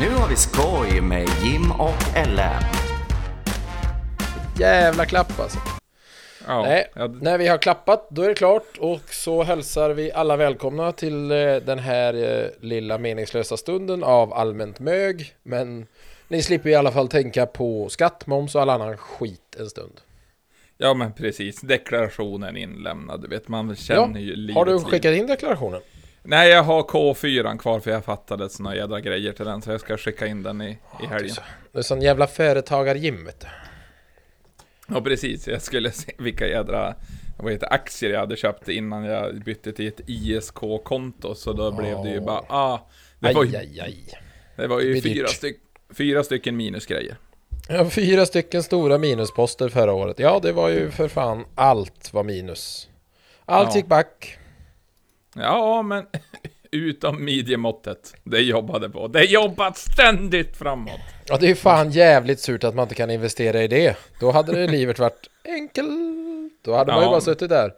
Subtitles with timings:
[0.00, 2.62] Nu har vi skoj med Jim och Ellen.
[4.58, 5.58] Jävla klapp alltså.
[6.46, 10.12] Ja, Nej, ja, när vi har klappat då är det klart och så hälsar vi
[10.12, 15.34] alla välkomna till eh, den här eh, lilla meningslösa stunden av allmänt mög.
[15.42, 15.86] Men
[16.28, 20.00] ni slipper i alla fall tänka på skatt, moms och all annan skit en stund.
[20.78, 21.60] ja, men precis.
[21.60, 23.48] Deklarationen inlämnad, du vet.
[23.48, 24.54] Man känner ju livet.
[24.56, 25.80] Har du skickat in deklarationen?
[26.22, 29.62] Nej, jag har K4 kvar för jag fattade såna jädra grejer till den.
[29.62, 31.34] Så jag ska skicka in den i, i helgen.
[31.72, 33.46] Det är sån jävla företagar-Jim vet du.
[34.94, 35.48] Ja, precis.
[35.48, 36.94] Jag skulle se vilka jädra
[37.38, 41.34] vad heter, aktier jag hade köpt innan jag bytte till ett ISK-konto.
[41.34, 44.04] Så då blev det ju bara, ah, det var Aj, ju, aj, aj.
[44.56, 45.56] det var Det ju blir fyra, styck,
[45.94, 47.16] fyra stycken minusgrejer.
[47.68, 50.18] Ja, fyra stycken stora minusposter förra året.
[50.18, 52.88] Ja, det var ju för fan allt var minus.
[53.44, 53.76] Allt Ja.
[53.76, 54.38] gick back.
[55.34, 56.06] Ja, men
[56.72, 58.14] utom midjemåttet.
[58.24, 59.08] Det jobbade på.
[59.08, 61.00] Det jobbat ständigt framåt.
[61.26, 63.96] Ja, det är ju fan jävligt surt att man inte kan investera i det.
[64.20, 65.88] Då hade det livet varit enkelt.
[66.64, 67.10] Då hade man ju Ja.
[67.10, 67.72] bara suttit där.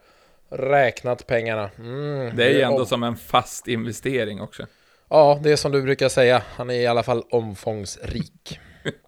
[0.50, 1.70] Räknat pengarna.
[1.78, 4.66] Mm, Det är ju ändå om- som en fast investering också.
[5.08, 6.42] Ja, det är som du brukar säga.
[6.56, 8.58] Han är i alla fall omfångsrik.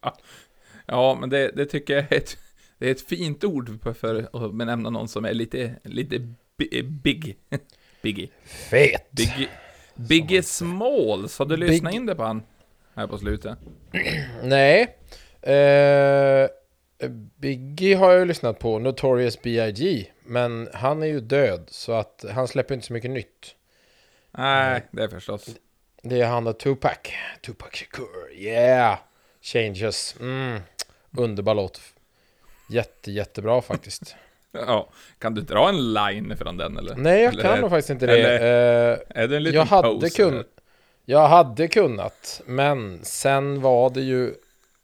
[0.87, 2.37] Ja, men det, det tycker jag är ett,
[2.79, 6.19] det är ett fint ord för- för att benämna någon som är lite, lite
[6.59, 7.37] bi- big.
[8.05, 8.29] Biggie.
[8.45, 9.11] Fet!
[9.11, 9.49] Biggie,
[9.95, 12.43] Biggie Smalls, har du Big- lyssnat in det på han?
[12.95, 13.59] Här på slutet?
[14.43, 14.97] Nej.
[15.43, 16.49] Eh,
[17.37, 18.79] Biggie har jag ju lyssnat på.
[18.79, 20.07] Notorious B.I.G.
[20.25, 21.65] Men han är ju död.
[21.71, 23.55] Så att han släpper inte så mycket nytt.
[24.31, 25.49] Nej, det är förstås.
[26.03, 26.97] Det är han och Tupac.
[27.43, 28.33] Tupac Shakur.
[28.33, 28.99] Yeah!
[29.43, 30.17] Changes.
[30.21, 30.61] Mm.
[31.17, 31.81] Underbar låt.
[32.71, 34.17] Jätte, jättebra faktiskt.
[34.67, 34.89] Ja,
[35.19, 36.95] kan du dra en line från den eller?
[36.97, 38.35] Nej, jag Eller kan nog faktiskt inte det.
[38.39, 40.45] Eh, Är det en liten jag hade kun- eller?
[41.05, 44.35] jag hade kunnat, men sen var det ju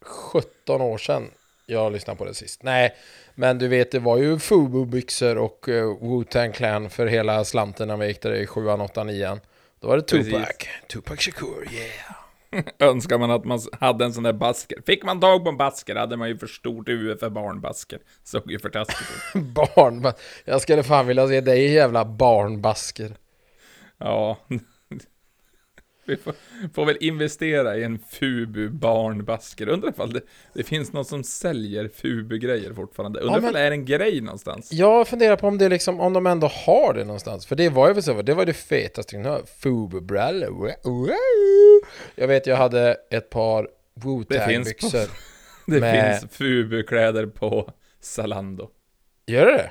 [0.05, 1.31] 17 år sedan
[1.67, 2.63] jag lyssnade på det sist.
[2.63, 2.95] Nej,
[3.35, 7.97] men du vet, det var ju Fubu-byxor och uh, Wu-Tang Clan för hela slanten när
[7.97, 9.39] vi gick där i 7 8 9
[9.81, 10.33] Då var det Precis.
[10.33, 10.47] Tupac.
[10.89, 12.20] Tupac Shakur, yeah.
[12.79, 14.79] Önskar man att man hade en sån där basker.
[14.87, 17.99] Fick man tag på en basker hade man ju för stort huvud för barnbasker.
[18.25, 19.43] Såg ju för taskigt ut.
[19.55, 20.13] Barn.
[20.45, 23.17] Jag skulle fan vilja se dig jävla barnbasker.
[23.99, 24.39] Ja.
[26.11, 26.35] Vi får,
[26.75, 29.69] får väl investera i en Fubu barnbasker.
[29.69, 30.21] Undrar ifall det,
[30.55, 33.21] det finns någon som säljer Fubu-grejer fortfarande.
[33.21, 34.73] Undrar Ja, ifall det är en grej någonstans.
[34.73, 37.47] Jag funderar på om det liksom, om de ändå har det någonstans.
[37.47, 39.43] För det var ju väl så, det var det fetaste.
[39.63, 40.73] Fubu-brallor.
[42.15, 43.63] Jag vet, jag hade ett par
[44.29, 45.11] Det finns Wu-Tang-byxor.
[45.67, 47.71] Det med- finns Fubu-kläder på
[48.01, 48.71] Zalando.
[49.27, 49.71] Gör det?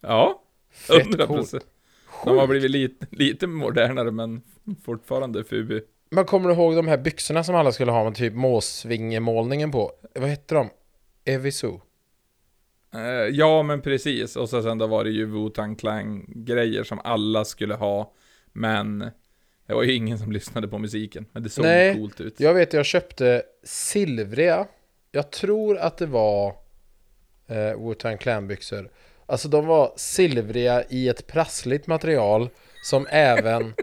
[0.00, 1.54] Ja, Fett 100 coolt.
[2.24, 4.42] De har blivit lite, lite modernare men
[4.84, 5.80] fortfarande Fubu.
[6.10, 9.92] Men kommer du ihåg de här byxorna som alla skulle ha med typ måsvingemålningen på?
[10.14, 10.70] Vad hette de?
[11.24, 11.72] Evisu?
[12.94, 13.00] Eh,
[13.30, 14.36] ja, men precis.
[14.36, 18.12] Och så sen då var det ju Wu-Tang Clan-grejer som alla skulle ha.
[18.52, 19.10] Men
[19.66, 21.26] det var ju ingen som lyssnade på musiken.
[21.32, 22.40] Men det såg Nej, coolt ut.
[22.40, 24.66] Jag vet, jag köpte silvriga.
[25.12, 26.48] Jag tror att det var
[27.48, 28.90] eh, Wu-Tang Clan-byxor.
[29.26, 32.48] Alltså de var silvriga i ett prassligt material
[32.84, 33.74] som även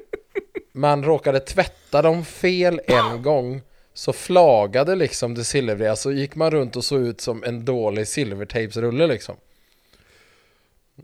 [0.71, 3.61] man råkade tvätta dem fel en gång
[3.93, 8.07] så flagade liksom det silvriga så gick man runt och såg ut som en dålig
[8.07, 9.35] silvertejpsrulle liksom.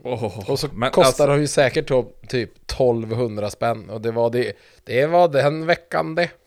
[0.02, 1.88] Åh, Och så men kostade alltså, de ju säkert
[2.28, 4.52] typ 1200 spänn och det var det.
[4.84, 6.30] Det var den veckan det.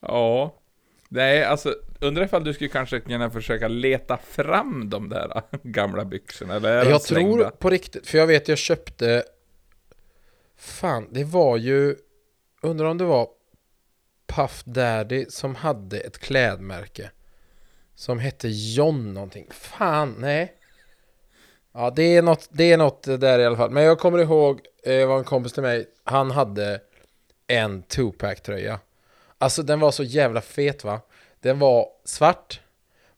[0.00, 0.54] Ja.
[1.08, 6.54] Nej, alltså, undrar ifall du skulle kanske kunna försöka leta fram de där gamla byxorna,
[6.54, 7.36] eller är Jag slängda?
[7.44, 9.24] tror på riktigt, för jag vet jag köpte
[10.56, 11.96] Fan, det var ju
[12.62, 13.28] Undrar om det var
[14.26, 17.10] Puff Daddy som hade ett klädmärke
[17.94, 20.54] Som hette John någonting Fan, nej
[21.74, 24.60] Ja, det är något, det är något där i alla fall Men jag kommer ihåg,
[24.84, 26.80] eh, det var en kompis till mig Han hade
[27.46, 28.78] en Tupac-tröja
[29.38, 31.00] Alltså den var så jävla fet va
[31.40, 32.60] Den var svart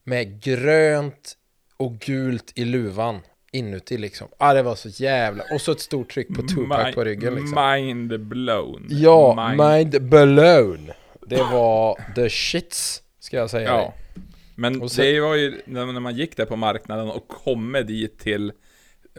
[0.05, 1.37] Med grönt
[1.77, 3.21] och gult i luvan
[3.53, 4.29] inuti liksom.
[4.31, 5.45] Ja, ah, det var så jävla...
[5.53, 7.73] Och så ett stort tryck på Tupac Mi- på ryggen liksom.
[7.73, 8.87] Mind blown.
[8.91, 10.93] Ja, Mind- mind blown.
[11.27, 13.77] Det var the shits, ska jag säga Ja.
[13.77, 13.93] dig.
[14.59, 18.19] Men Och sen- det var ju när man gick där på marknaden och kommer dit
[18.19, 18.53] till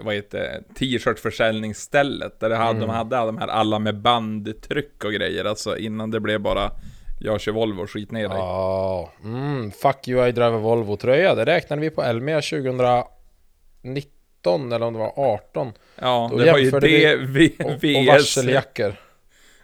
[0.01, 2.81] vad heter t-shirt-försäljningsstället där det hade, Mm.
[2.88, 6.72] de hade de här alla med bandtryck och grejer, alltså innan det blev bara
[7.19, 8.38] jag kör Volvo, skit ner dig.
[8.38, 11.36] Ja, mm, fuck you I drive a Volvo-tröja.
[11.36, 15.74] Det räknade vi på Elmia 2019 eller om det var 18.
[15.95, 18.95] Ja, Då det var ju det vi, Och, och varseljackor.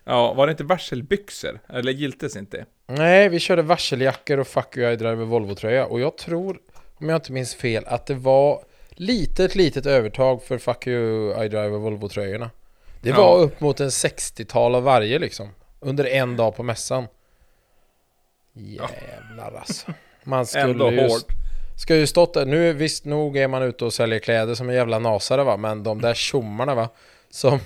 [0.04, 1.60] Ja, var det inte varselbyxor?
[1.70, 2.66] Eller giltes inte?
[2.88, 5.86] Nej, vi körde varseljackor och Fuck You I Driver Volvo-tröja.
[5.86, 6.60] Och jag tror,
[6.96, 11.48] om jag inte minns fel, att det var litet, litet övertag för Fuck You I
[11.50, 12.50] Driver Volvo-tröjorna.
[13.02, 13.16] Det Ja.
[13.16, 15.50] var upp mot en 60-tal av varje liksom.
[15.80, 17.08] Under en dag på mässan.
[18.54, 19.92] Jävlar alltså.
[20.24, 21.26] Man skulle Ändå ju, hårt.
[21.78, 22.46] ska ju stått där.
[22.46, 25.58] Nu visst nog är man ute och säljer kläder som en jävla nasare va.
[25.58, 26.90] Men de där tjommarna va.
[27.30, 27.60] Som,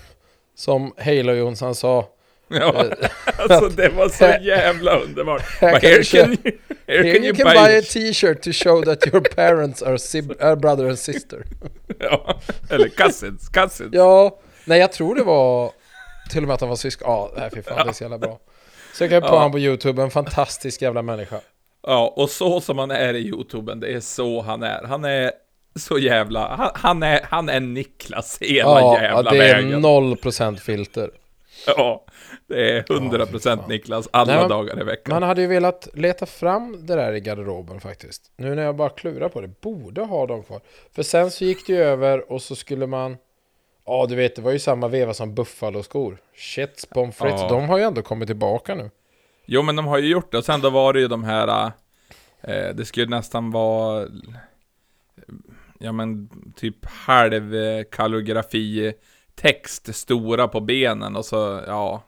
[0.56, 2.08] som Halo Jonsson sa.
[2.48, 5.60] Ja, eh, alltså det var så jävla underbart.
[5.60, 6.38] But kan here can you,
[6.88, 7.78] here Here can you can buy...
[7.78, 9.98] a t-shirt to show that your parents are,
[10.40, 11.44] are brother and sister.
[12.00, 12.40] ja,
[12.70, 13.90] eller cousins, cousins.
[13.94, 15.72] Ja, nej jag tror det var
[16.32, 17.08] till och med att han var syskon.
[17.10, 18.40] Ja, nej fy fan det är så jävla bra.
[19.00, 19.30] Jag på Ja.
[19.32, 21.40] honom på YouTube, en fantastisk jävla människa.
[21.88, 24.84] Ja, och så som han är i YouTuben, det är så han är.
[24.84, 25.32] Han är
[25.76, 26.56] så jävla...
[26.56, 29.86] Han, han, är, han är Niklas hela Ja, ja, jävla det är vägen.
[29.86, 31.10] 0% filter.
[31.68, 32.06] Ja,
[32.48, 33.70] det är 100% fan.
[33.70, 35.14] Niklas alla Nej, dagar i veckan.
[35.14, 38.32] Man hade ju velat leta fram det där i garderoben faktiskt.
[38.38, 40.62] Nu när jag bara klurar på det, borde ha dem kvar.
[40.96, 43.18] För sen så gick det ju över och så skulle man...
[43.86, 46.18] Ja, du vet, det var ju samma veva som Buffalo-skor.
[46.36, 47.48] Shit, pommes frites, Ja.
[47.50, 48.92] de har ju ändå kommit tillbaka nu.
[49.46, 50.38] Jo, men de har ju gjort det.
[50.38, 51.72] Och sen då var det ju de här...
[52.42, 54.02] Eh, det skulle nästan vara...
[54.04, 54.08] eh,
[55.80, 58.94] Ja, men typ halv eh, kalligrafi
[59.36, 62.04] text stora på benen och så, ja.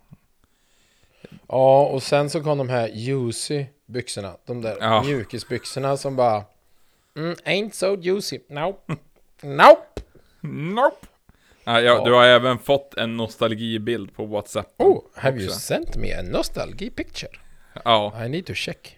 [1.49, 4.33] Ja, och sen så kom de här juicy byxorna.
[4.45, 5.03] De där Ja.
[5.03, 6.43] mjukisbyxorna som bara...
[7.17, 8.39] Mm, ain't so juicy.
[8.49, 8.95] Nope.
[9.41, 10.01] nope.
[10.41, 11.07] Nope.
[11.63, 14.67] Ja, ja, Du har även fått en nostalgibild på WhatsApp.
[14.77, 15.59] Oh, have you också.
[15.59, 17.31] sent me a nostalgy picture?
[17.85, 18.97] Ja, I need to check.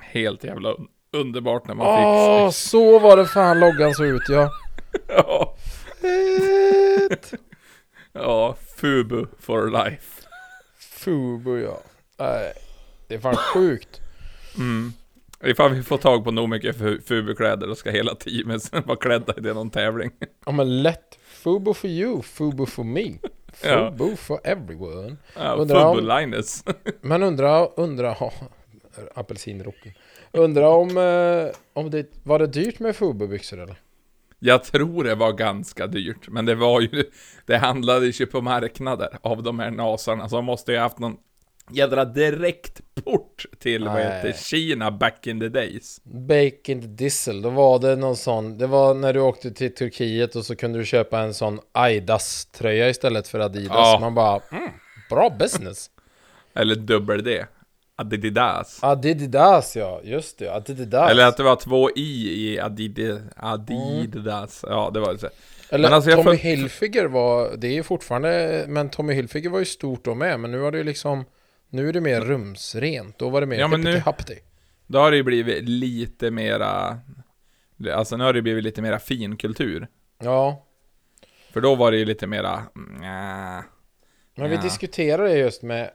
[0.00, 2.56] helt jävla un- underbart när man Åh, fick...
[2.56, 4.50] så var det fan loggan såg ut ja.
[5.08, 5.54] Ja,
[7.10, 7.32] Fett.
[8.12, 10.23] ja, Fubu for life.
[11.04, 11.80] Fubu ja.
[12.18, 12.52] Nej,
[13.08, 14.00] det är fan sjukt.
[14.56, 14.92] Mm.
[15.44, 19.34] Ifall vi får tag på nog mycket fu- Fubu-kläder, då ska hela teamet vara klädda
[19.36, 20.10] i det någon tävling.
[20.46, 21.18] Ja men lätt.
[21.26, 23.02] Fubu for you, Fubu for me.
[23.62, 23.90] Ja.
[23.90, 25.16] Fubu for everyone.
[25.36, 26.64] Ja, Undrar om- Fubu-Linus.
[27.00, 28.32] Men undra, undra, ja,
[29.14, 29.92] apelsinrocken.
[30.32, 33.76] Undra om, eh, om det, var det dyrt med Fubu-byxor eller?
[34.46, 37.04] Jag tror det var ganska dyrt, men det var ju,
[37.46, 41.16] det handlades ju på marknader av de här nasarna, så de måste ju haft någon
[41.70, 44.04] jädra direktport till, vad Nej.
[44.04, 46.00] heter Kina back in the days.
[46.04, 50.36] Bacon the Diesel, då var det någon sån, det var när du åkte till Turkiet
[50.36, 53.76] och så kunde du köpa en sån Aidas-tröja istället för Adidas.
[53.76, 53.98] Ja.
[54.00, 54.70] Man bara, mm,
[55.10, 55.90] bra business.
[56.54, 57.46] Eller dubbel D.
[57.96, 58.78] Adidas.
[58.82, 61.10] Adidas ja, just det, Adidas.
[61.10, 64.64] Eller att det var två i i Adid Adidas.
[64.68, 65.28] Ja, det var det så.
[65.70, 69.58] Eller men alltså Tommy får- Hilfiger var, det är ju fortfarande, men Tommy Hilfiger var
[69.58, 71.24] ju stort då med, men nu har det ju liksom,
[71.70, 74.00] nu är det mer rumsrent, då var det mer Ja, men nu-
[74.86, 76.98] Då har det ju blivit lite mera...
[77.94, 79.88] Alltså nu har det blivit lite mera finkultur.
[80.22, 80.66] Ja,
[81.52, 82.62] För då var det ju lite mera...
[83.00, 83.64] Nja.
[84.34, 84.56] men vi
[85.28, 85.90] det just med,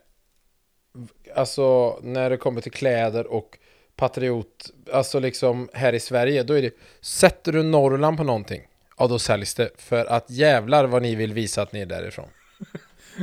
[1.35, 3.57] alltså när det kommer till kläder och
[3.95, 8.61] patriot, alltså liksom här i Sverige, då är det, sätter du Norrland på någonting,
[8.97, 12.29] ja då säljs det, för att jävlar vad ni vill visa att ni är därifrån.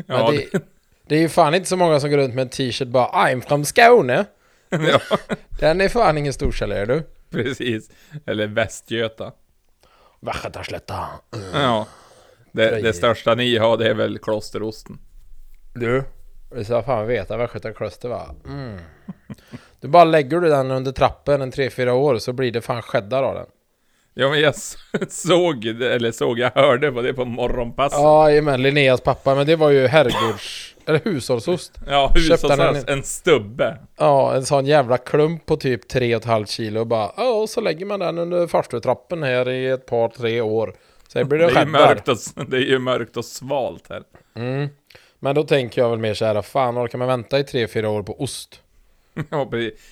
[0.07, 0.63] Ja, det,
[1.07, 3.41] det är ju fan inte så många som går runt med en t-shirt bara I'm
[3.41, 4.25] from Skåne.
[4.69, 5.01] ja,
[5.61, 7.03] Den är fan ingen storsäljare du.
[7.31, 7.91] precis.
[8.27, 9.33] Eller Västgöta.
[10.21, 11.09] Västgötaslätta.
[11.53, 11.87] Ja.
[12.53, 14.99] Det, det största ni har, det är väl klosterosten.
[15.75, 16.05] Du,
[16.55, 18.35] vi ska fan veta Västgötakluster va?
[18.47, 18.79] Mm.
[19.81, 23.23] Du bara lägger du den under trappen en 3-4 år så blir det fan cheddar
[23.23, 23.47] av den.
[24.15, 24.55] Ja, men jag
[25.09, 27.99] såg, eller såg, jag hörde på det på morgonpasset.
[27.99, 30.75] Ja, jajamän, Linneas pappa, men det var ju herrgårds...
[30.87, 31.73] eller hushållsost.
[31.89, 33.79] Ja, hushållsös, en- en stubbe.
[33.99, 37.87] Ja, en sån jävla klump på typ 3,5 kilo och bara ja, och så lägger
[37.87, 40.75] man den under farstutrappen här i ett par, tre år.
[41.09, 41.87] Sen blir Det det är, ju cheddar.
[41.87, 44.03] mörkt och, s- det är ju mörkt och svalt här.
[44.37, 44.69] Mm.
[45.19, 48.03] Men då tänker jag väl mer så här, fan orkar man vänta i 3-4 år
[48.03, 48.63] på ost?
[49.31, 49.51] Ja.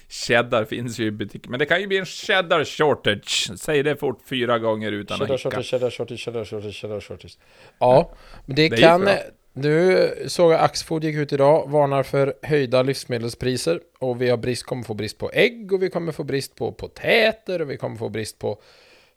[0.09, 3.51] Cheddar finns ju i butik, men det kan ju bli en cheddar shortage.
[3.57, 5.51] Säg det fort fyra gånger utan Cheddar att hicka.
[5.51, 7.39] shortage, cheddar shortage, cheddar shortage, cheddar shortage.
[7.79, 8.11] Ja,
[8.47, 9.09] men det, Det kan...
[9.57, 13.81] Nu såg jag Axfood gick ut idag, varnar för höjda livsmedelspriser.
[13.99, 16.73] Och vi har brist, kommer få brist på ägg och vi kommer få brist på
[16.73, 18.61] potäter och vi kommer få brist på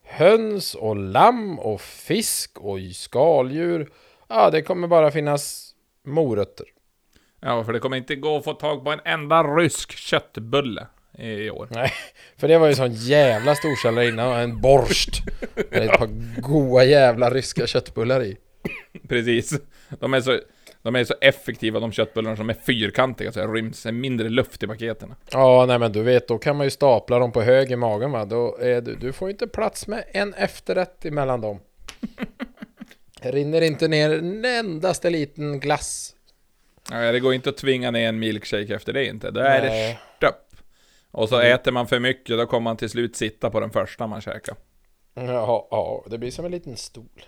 [0.04, 3.90] höns och lamm och fisk och skaldjur.
[4.28, 5.67] Ja, det kommer bara finnas
[6.08, 6.66] morötter.
[7.42, 10.88] Ja, för det kommer inte gå att få tag på en enda rysk köttbulle
[11.18, 11.68] i år.
[11.72, 11.92] Nej,
[12.38, 15.22] för det var ju sån jävla storsäljare innan, en borst.
[15.70, 18.38] Med ett par goa jävla ryska köttbullar i.
[19.08, 19.60] Precis.
[20.00, 20.40] De är så...
[20.82, 24.68] De är så effektiva de köttbullarna som är fyrkantiga så det ryms mindre luft i
[24.68, 25.14] paketen.
[25.32, 28.12] Ja, nej men du vet, då kan man ju stapla dem på hög i magen
[28.12, 28.26] va.
[28.26, 31.60] Då är du, du får inte plats med en efterrätt emellan dem.
[33.28, 36.16] Det rinner inte ner en endaste liten glass.
[36.92, 39.32] Ja, det går inte att tvinga ner en milkshake efter det inte.
[39.32, 40.00] Då är det Nej.
[40.18, 40.56] stöpp.
[41.12, 41.54] Och så Mm.
[41.56, 44.56] äter man för mycket, då kommer man till slut sitta på den första man käkar.
[45.14, 47.26] Ja, ja, det blir som en liten stol.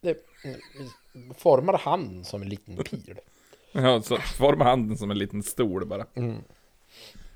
[0.00, 0.16] Det
[1.38, 3.14] formar hand som en liten pil.
[3.72, 6.06] Ja, så forma handen som en liten stol bara.
[6.14, 6.36] Mm.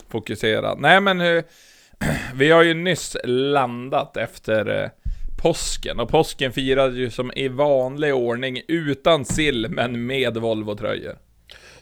[0.09, 0.75] Fokusera.
[0.75, 1.45] Nej men, eh,
[2.35, 4.91] vi har ju nyss landat efter eh,
[5.43, 6.01] påsken.
[6.01, 11.19] Och påsken firade ju som i vanlig ordning utan sill, men med Volvo-tröjor.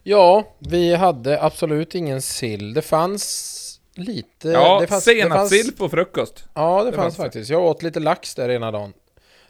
[0.03, 2.75] Ja, vi hade absolut ingen sill.
[2.75, 4.49] Det fanns lite...
[4.49, 6.45] Ja, det fanns, det senapssill på frukost.
[6.55, 7.51] Ja, det, Det fanns fanns faktiskt.
[7.51, 8.93] Jag åt lite lax där ena dagen.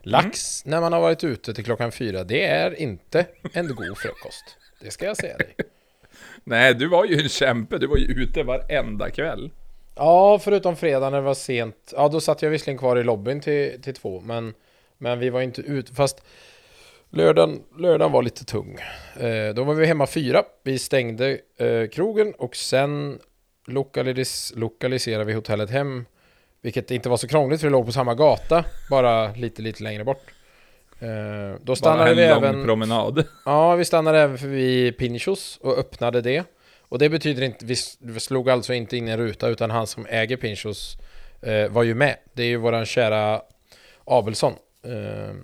[0.03, 4.45] Lax när man har varit ute till klockan fyra, det är inte en god frukost.
[4.81, 5.55] Det ska jag säga dig.
[6.45, 7.79] Nej, du var ju en kämpe.
[7.79, 9.51] Du var ju ute varenda kväll.
[9.99, 11.93] Ja, förutom fredag när det var sent.
[11.97, 14.55] Ja, då satt jag visserligen kvar i lobbyn till, till två, men,
[14.99, 15.95] men vi var inte ute.
[15.95, 16.23] Fast
[17.11, 18.79] lördagen, lördagen var lite tung.
[19.21, 20.43] Eh, då var vi hemma fyra.
[20.63, 23.19] Vi stängde eh, krogen och sen
[23.67, 26.05] lokalis, lokaliserade vi hotellet hem.
[26.63, 30.05] Vilket inte var så krångligt för det låg på samma gata, bara lite, lite längre
[30.05, 30.23] bort.
[31.01, 32.65] Eh, då Bara stannade en vi lång även...
[32.65, 33.25] promenad.
[33.45, 36.45] Ja, vi stannade även vid Pinchos och öppnade det.
[36.89, 37.77] Och det betyder inte, vi
[38.21, 40.97] slog alltså inte in en ruta utan han som äger Pinchos
[41.43, 42.17] eh, var ju med.
[42.33, 43.43] Det är ju våran kära
[44.05, 44.53] Abelsson.
[44.83, 45.35] Eh,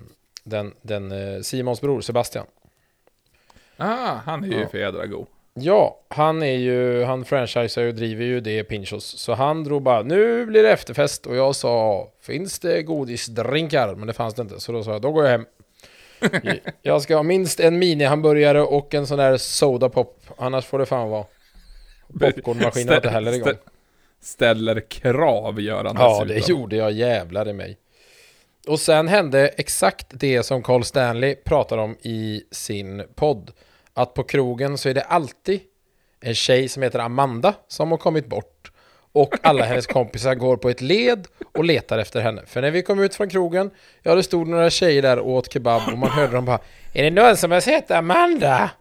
[0.43, 2.45] den, den eh, Simons bror Sebastian.
[3.77, 4.67] Ah, han är ju Ja.
[4.67, 5.27] för jädra god.
[5.53, 9.05] Ja, han är ju, han franchisar och driver ju det Pinchos.
[9.05, 11.25] Så han drog bara, nu blir det efterfest.
[11.25, 13.95] Och jag sa, finns det godisdrinkar?
[13.95, 14.59] Men det fanns det inte.
[14.59, 15.45] Så då sa jag, då går jag hem.
[16.81, 20.21] jag ska ha minst en mini-hamburgare och en sån där soda pop.
[20.37, 21.25] Annars får det fan vara.
[22.19, 23.49] Popcornmaskinen var inte heller igång.
[23.49, 23.57] Stä-
[24.21, 26.27] Ställer krav gör han Ja, dessutom.
[26.27, 27.77] det gjorde jag jävlar i mig.
[28.67, 33.51] Och sen hände exakt det som Carl Stanley pratar om i sin podd.
[33.93, 35.59] Att på krogen så är det alltid
[36.21, 38.71] en tjej som heter Amanda som har kommit bort.
[39.11, 42.41] Och alla hennes kompisar går på ett led och letar efter henne.
[42.45, 43.71] För när vi kom ut från krogen,
[44.03, 46.59] ja det stod några tjejer där och åt kebab och man hörde dem bara
[46.93, 48.71] Är det någon som har sett Amanda?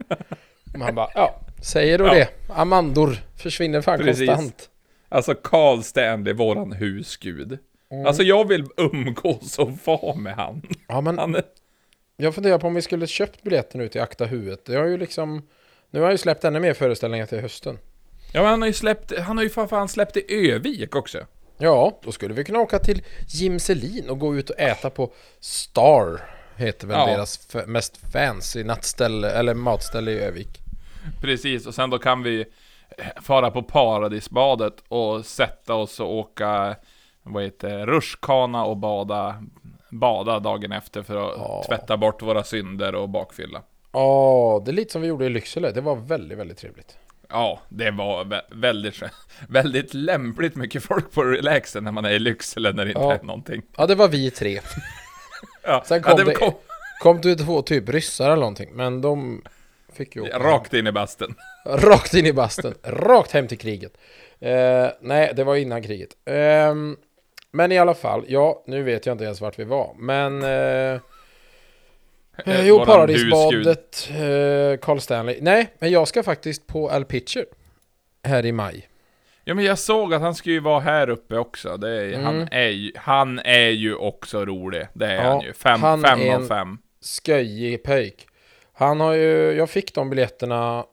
[0.76, 2.14] Man bara ja, säger du Ja.
[2.14, 2.28] det?
[2.48, 4.28] Amandor försvinner fan Precis.
[4.28, 4.70] konstant.
[5.08, 7.58] Alltså Carl Stanley, våran husgud.
[7.90, 8.06] Mm.
[8.06, 10.62] Alltså jag vill umgås och vara med han.
[10.88, 11.42] Ja men han är...
[12.16, 14.64] Jag funderar på om vi skulle köpt biljetten nu till Akta huvudet.
[14.64, 15.42] Det har ju liksom...
[15.90, 17.78] Nu har jag ju släppt ännu mer föreställningar till hösten.
[18.32, 21.26] Ja men han har ju släppt, han har ju för fan släppt i Övik också.
[21.58, 25.12] Ja, då skulle vi kunna åka till Jim Selin och gå ut och äta på
[25.40, 26.20] Star.
[26.56, 27.06] Heter väl Ja.
[27.06, 30.60] deras mest fancy nattställe, eller matställe i Övik.
[31.20, 32.40] Precis, och sen då kan vi
[32.98, 36.76] eh, fara på Paradisbadet och sätta oss och åka,
[37.22, 39.42] vad heter det, rutschkana och bada,
[39.90, 41.64] bada dagen efter för att Ja.
[41.68, 43.62] tvätta bort våra synder och bakfylla.
[43.92, 45.70] Ja, det är lite som vi gjorde i Lycksele.
[45.70, 46.98] Det var väldigt, väldigt trevligt.
[47.28, 49.02] Ja, det var vä- väldigt,
[49.48, 53.12] väldigt lämpligt mycket folk på relaxen när man är i Lycksele när det inte Ja.
[53.14, 53.62] är någonting.
[53.76, 54.60] Ja, det var vi tre.
[55.62, 56.52] Ja, Sen ja, kom det det- kom
[57.00, 59.42] Kom du två typ ryssar eller någonting, men de
[59.94, 61.34] fick ju rakt in i bastun.
[61.66, 62.74] Rakt in i bastun.
[62.82, 63.92] Rakt hem till kriget.
[64.40, 66.10] Eh, nej, det var innan kriget.
[66.24, 66.96] Ehm,
[67.50, 69.94] men i alla fall, ja, nu vet jag inte ens vart vi var.
[69.98, 70.42] Men...
[70.42, 71.00] Eh,
[72.46, 75.38] eh, jo, Våran Paradisbadet, eh, Carl Stanley.
[75.40, 77.44] Nej, men jag ska faktiskt på Al Pitcher.
[78.24, 78.88] Här i maj.
[79.44, 81.76] Ja men jag såg att han skulle ju vara här uppe också.
[81.76, 82.24] Det är, Mm.
[82.24, 84.86] han, är ju, han är ju också rolig.
[84.92, 85.52] Det är Ja, han ju.
[85.52, 86.78] Fem, han fem är av en-.
[87.26, 88.26] Sköjig pöjk.
[88.74, 90.84] Han har ju, jag fick de biljetterna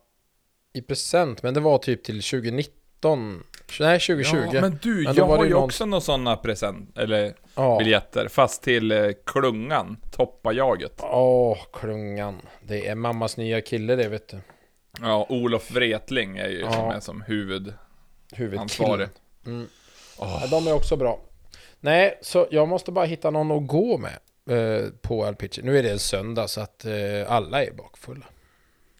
[0.74, 3.44] i present, men det var typ till 2019.
[3.80, 4.38] Nej, 2020.
[4.54, 7.78] Ja, men du, Men jag har ju någon- också några sådana present, eller Ja.
[7.78, 8.28] biljetter.
[8.28, 11.00] Fast till eh, Klungan, Toppa-jaget.
[11.04, 12.42] Åh, klungan.
[12.64, 14.38] Det är mammas nya kille det, vet du.
[15.02, 16.72] Ja, Olof Wretling är ju Ja.
[16.72, 17.74] som är som huvud.
[18.34, 19.10] Huvudkillen.
[19.46, 19.68] Mm.
[20.20, 21.20] Ja, de är också bra.
[21.80, 24.18] Nej, så jag måste bara hitta någon att gå med
[24.51, 25.62] eh, på Al Pitcher.
[25.62, 28.25] Nu är det en söndag så att eh, alla är bakfulla.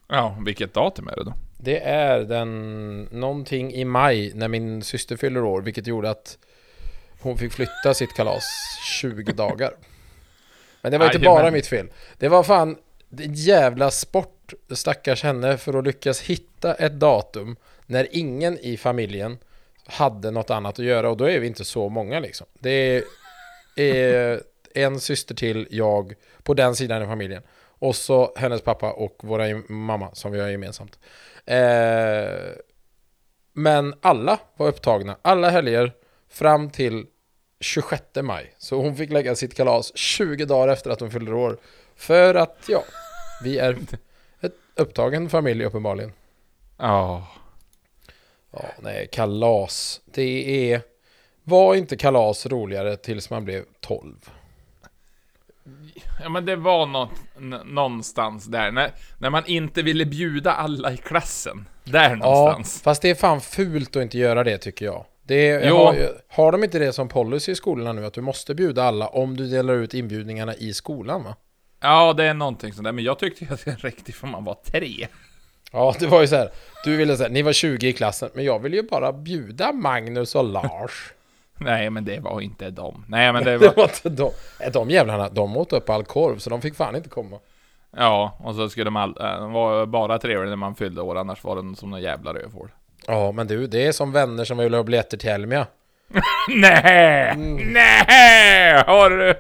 [0.08, 1.34] Ja, vilket datum är det då?
[1.58, 6.38] Det är den någonting i maj när min syster fyller år, vilket gjorde att
[7.22, 8.43] hon fick flytta sitt kalas
[9.01, 9.74] 20 dagar.
[10.81, 11.41] Men det var inte Jajamän.
[11.43, 11.88] bara mitt fel.
[12.17, 12.77] Det var fan
[13.34, 17.55] jävla sport, stackars henne, för att lyckas hitta ett datum
[17.86, 19.38] när ingen i familjen
[19.86, 22.48] hade något annat att göra och då är vi inte så många liksom.
[22.60, 23.03] Det
[23.75, 24.41] är
[24.75, 26.13] en syster till, jag,
[26.44, 27.44] på den sidan i familjen.
[27.63, 31.00] Och så hennes pappa och gem- mamma som vi har gemensamt.
[31.46, 32.51] Eh,
[33.54, 35.94] men alla var upptagna, alla helger
[36.30, 37.06] fram till
[37.60, 38.54] 26 maj.
[38.58, 41.58] Så hon fick lägga sitt kalas 20 dagar efter att hon fyllde år.
[41.96, 42.84] För att, ja,
[43.44, 43.78] vi är
[44.42, 46.13] ett upptagen familj uppenbarligen.
[46.78, 47.28] Ja.
[48.51, 50.01] Ja, nej, kalas.
[50.06, 50.82] Det är...
[51.44, 54.30] Var inte kalas roligare tills man blev 12?
[56.24, 57.12] Ja men det var något,
[57.65, 61.65] någonstans där, när, när man inte ville bjuda alla i klassen.
[61.84, 62.81] Där Ja, någonstans.
[62.84, 65.05] fast det är fan fult att inte göra det tycker jag.
[65.24, 65.96] Det är, har,
[66.29, 68.05] har de inte det som policy i skolorna nu?
[68.05, 71.36] Att du måste bjuda alla om du delar ut inbjudningarna i skolan va?
[71.81, 74.58] Ja, det är någonting sånt där, men jag tyckte att det räckte för man var
[74.65, 75.08] tre.
[75.72, 76.50] Ja, det var ju så här.
[76.86, 80.36] Du ville säga, ni var 20 i klassen, men jag ville ju bara bjuda Magnus
[80.36, 81.13] och Lars.
[81.62, 83.06] Nej, men det var inte de.
[83.08, 83.75] Nej, men det Det var...
[83.75, 84.32] var inte de.
[84.74, 87.39] De jävlarna, de åt upp all korv, så de fick fan inte komma.
[87.98, 89.15] Ja, och så skulle man...
[89.20, 92.34] Äh, de var bara trevliga när man fyllde år, annars var de som någon jävla
[92.34, 92.70] rövhål.
[93.08, 95.68] Ja, men du, det är som vänner som vill ha biljetter till Elmia.
[96.50, 97.36] Nej!
[97.74, 98.84] Nej!
[98.88, 99.36] Har du...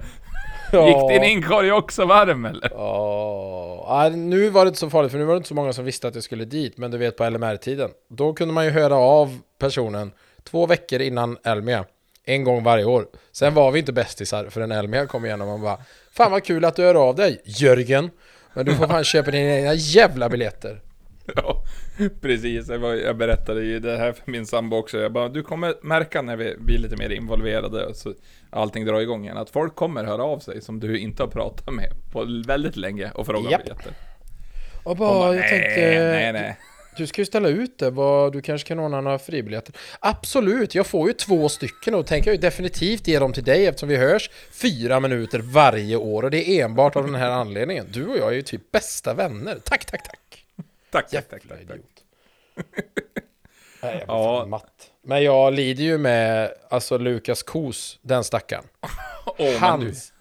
[0.71, 0.87] Ja.
[0.87, 2.69] Gick din inkorg också varm eller?
[2.73, 5.85] Ja, nu var det inte så farligt för nu var det inte så många som
[5.85, 6.77] visste att jag skulle dit.
[6.77, 7.89] Men du vet på LMR-tiden.
[8.09, 10.11] Då kunde man ju höra av personen
[10.43, 11.85] två veckor innan Elmia.
[12.25, 13.07] En gång varje år.
[13.31, 15.77] Sen var vi inte bästisar förrän Elmia kom igen och bara
[16.11, 18.09] Fan vad kul att du hör av dig, Jörgen.
[18.53, 20.81] Men du får fan köpa dina egna jävla biljetter.
[21.35, 21.63] Ja,
[22.21, 22.69] precis.
[22.69, 24.97] Jag, berättade ju det här för min sambo också.
[24.97, 28.13] Jag bara, du kommer märka när vi blir lite mer involverade och så
[28.49, 31.73] allting drar igång igen, att folk kommer höra av sig som du inte har pratat
[31.73, 33.93] med på väldigt länge och fråga om biljetter.
[34.83, 35.81] Och bara, bara, jag tänkte...
[36.11, 36.57] nej, nej.
[36.97, 39.75] Du ska ju ställa ut det, vad, du kanske kan ordna några fribiljetter.
[39.99, 43.65] Absolut, jag får ju två stycken och tänker jag ju definitivt ge dem till dig
[43.65, 47.85] eftersom vi hörs fyra minuter varje år och det är enbart av den här anledningen.
[47.93, 49.57] Du och jag är ju typ bästa vänner.
[49.63, 50.45] Tack, tack, tack.
[50.91, 51.75] Tack, tack, Jävla tack, tack, tack.
[51.77, 51.85] idiot.
[53.83, 54.45] Nej, jag Ja.
[54.49, 54.87] matt.
[55.03, 58.63] Men jag lider ju med, alltså Lukas Kos, den stackaren.
[59.37, 59.57] Du.
[59.57, 60.13] Hans,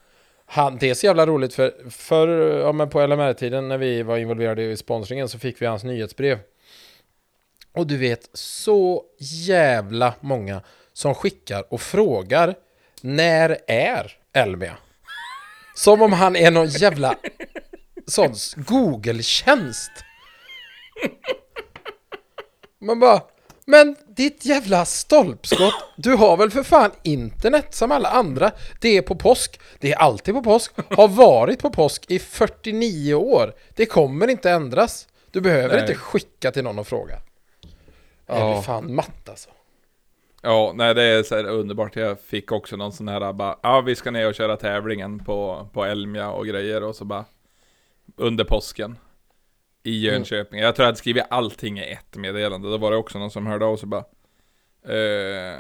[0.46, 2.28] han, det är så jävla roligt för, för
[2.60, 6.38] ja, men på LMR-tiden när vi var involverade i sponsringen så fick vi hans nyhetsbrev.
[7.72, 12.54] Och du vet, så jävla många som skickar och frågar
[13.00, 14.76] när är Elmia?
[15.74, 17.14] Som om han är någon jävla
[18.06, 19.90] sån Google-tjänst.
[22.80, 23.22] Man bara,
[23.64, 28.50] men ditt jävla stolpskott, du har väl för fan internet som alla andra?
[28.80, 33.14] Det är på påsk, det är alltid på påsk, har varit på påsk i 49
[33.14, 33.54] år.
[33.74, 35.08] Det kommer inte ändras.
[35.30, 35.80] Du behöver Nej.
[35.80, 37.18] inte skicka till någon och fråga.
[38.30, 38.52] Jag Ja.
[38.52, 39.50] blir fan matt alltså.
[40.42, 41.96] Ja, nej det är så underbart.
[41.96, 45.68] Jag fick också någon sån här bara, ja vi ska ner och köra tävlingen på,
[45.72, 47.24] på Elmia och grejer och så bara
[48.16, 48.96] under påsken
[49.82, 50.60] i Jönköping.
[50.60, 52.70] Jag tror jag hade skrivit allting i ett meddelande.
[52.70, 54.04] Då var det också någon som hörde av sig bara
[54.94, 55.58] eh,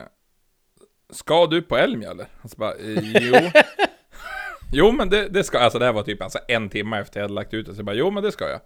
[1.10, 2.26] Ska du på Elmia eller?
[2.42, 3.34] Och så bara, eh, jo.
[4.72, 7.24] jo men det, det ska alltså det här var typ alltså en timme efter jag
[7.24, 7.74] hade lagt ut det.
[7.74, 8.60] Så jag bara, jo men det ska jag.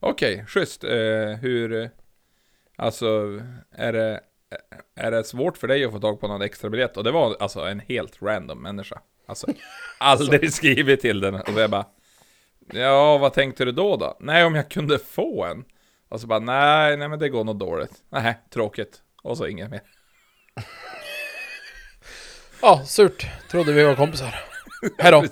[0.00, 0.84] Okej, schysst.
[0.84, 0.90] Eh,
[1.40, 1.90] hur,
[2.80, 3.40] alltså
[3.72, 4.20] är det
[4.94, 6.96] är det svårt för dig att få tag på någon extra biljett?
[6.96, 9.00] Och det var alltså en helt random människa.
[9.26, 9.46] Alltså,
[9.98, 11.34] aldrig skrivit till den.
[11.34, 11.86] Och jag bara,
[12.72, 14.16] ja, vad tänkte du då då?
[14.20, 15.64] Nej, om jag kunde få en.
[16.08, 17.92] Och så bara, nej, nej men det går nog dåligt.
[18.08, 19.02] Nej, tråkigt.
[19.22, 19.80] Och så inget mer.
[22.62, 23.26] Ja, surt.
[23.50, 24.34] Trodde vi var kompisar.
[24.98, 25.24] Hejdå.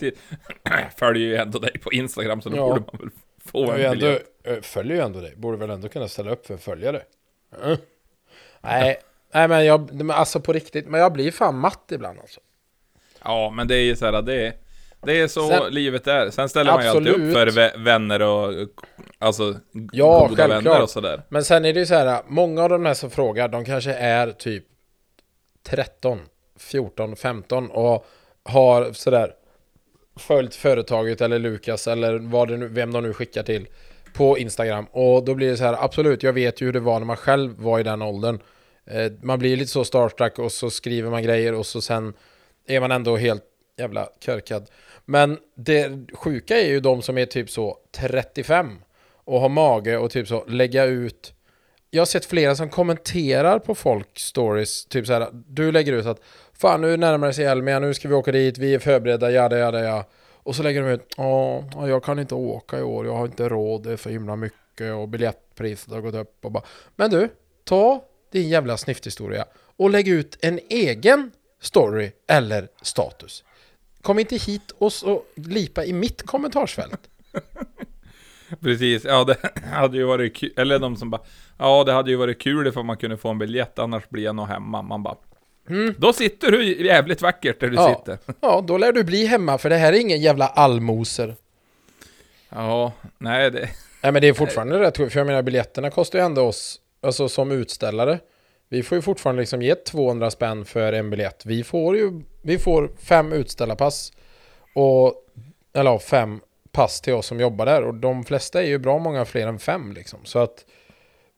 [0.64, 2.66] Jag följer ju ändå dig på Instagram, så då Ja.
[2.68, 3.10] borde man väl
[3.44, 4.22] få en ändå, biljett.
[4.42, 5.34] jag följer ju ändå dig.
[5.36, 7.02] Borde väl ändå kunna ställa upp för följare.
[7.62, 7.76] Mm.
[8.60, 8.96] Nej,
[9.34, 12.40] nej men jag, men alltså på riktigt, men jag blir fan matt ibland alltså.
[13.24, 14.52] Ja, men det är ju så här, det är,
[15.02, 16.30] det är så Sen- livet är.
[16.30, 17.28] Sen ställer man ju alltid Absolut.
[17.28, 18.68] upp för vä- vänner och,
[19.18, 19.54] alltså,
[19.92, 20.82] Ja, goda vänner självklart.
[20.82, 21.22] och sådär.
[21.28, 23.92] Men sen är det ju så här, många av de här som frågar, de kanske
[23.94, 24.64] är typ
[25.62, 26.20] 13,
[26.58, 28.06] 14, 15 och
[28.42, 29.32] har sådär
[30.16, 33.66] följt företaget eller Lukas eller vad det nu, vem de nu skickar till
[34.12, 34.86] på Instagram.
[34.90, 37.16] Och då blir det så här, absolut, jag vet ju hur det var när man
[37.16, 38.38] själv var i den åldern.
[38.86, 42.14] Eh, man blir lite så starstruck och så skriver man grejer och så sen
[42.66, 43.44] är man ändå helt
[43.78, 44.70] jävla körkad.
[45.04, 48.78] Men det sjuka är ju de som är typ så 35
[49.24, 51.32] och har mage och typ så lägga ut
[51.90, 56.06] jag har sett flera som kommenterar på folk stories, typ så här, du lägger ut
[56.06, 56.20] att
[56.52, 59.58] fan nu närmar det sig Elmia, nu ska vi åka dit, vi är förberedda, jada
[59.58, 60.04] jada ja.
[60.48, 63.48] Och så lägger de ut, ja, jag kan inte åka i år, jag har inte
[63.48, 66.62] råd, det är för himla mycket och biljettpriset har gått upp och bara.
[66.96, 67.28] Men du,
[67.64, 69.44] ta din jävla snifthistoria
[69.76, 71.30] och lägg ut en egen
[71.60, 73.44] story eller status.
[74.02, 77.10] Kom inte hit och så lipa i mitt kommentarsfält.
[78.60, 79.36] Precis, ja det
[79.72, 81.22] hade ju varit kul, eller de som bara
[81.58, 84.36] Ja det hade ju varit kul ifall man kunde få en biljett, annars blir jag
[84.36, 84.82] nog hemma.
[84.82, 85.16] Man bara
[85.98, 87.94] då sitter du jävligt vackert där du Ja.
[87.98, 88.18] sitter.
[88.40, 91.34] Ja, då lär du bli hemma för det här är ingen jävla allmoser.
[92.50, 93.68] Ja, nej det...
[94.02, 97.28] Nej men det är fortfarande rätt för jag menar biljetterna kostar ju ändå oss, alltså
[97.28, 98.18] som utställare.
[98.68, 101.46] Vi får ju fortfarande liksom ge 200 spänn för en biljett.
[101.46, 104.12] Vi får ju, vi får fem utställarpass
[104.74, 105.14] och,
[105.74, 106.40] eller ja, fem
[106.72, 109.58] pass till oss som jobbar där och de flesta är ju bra många fler än
[109.58, 110.20] fem liksom.
[110.24, 110.64] Så att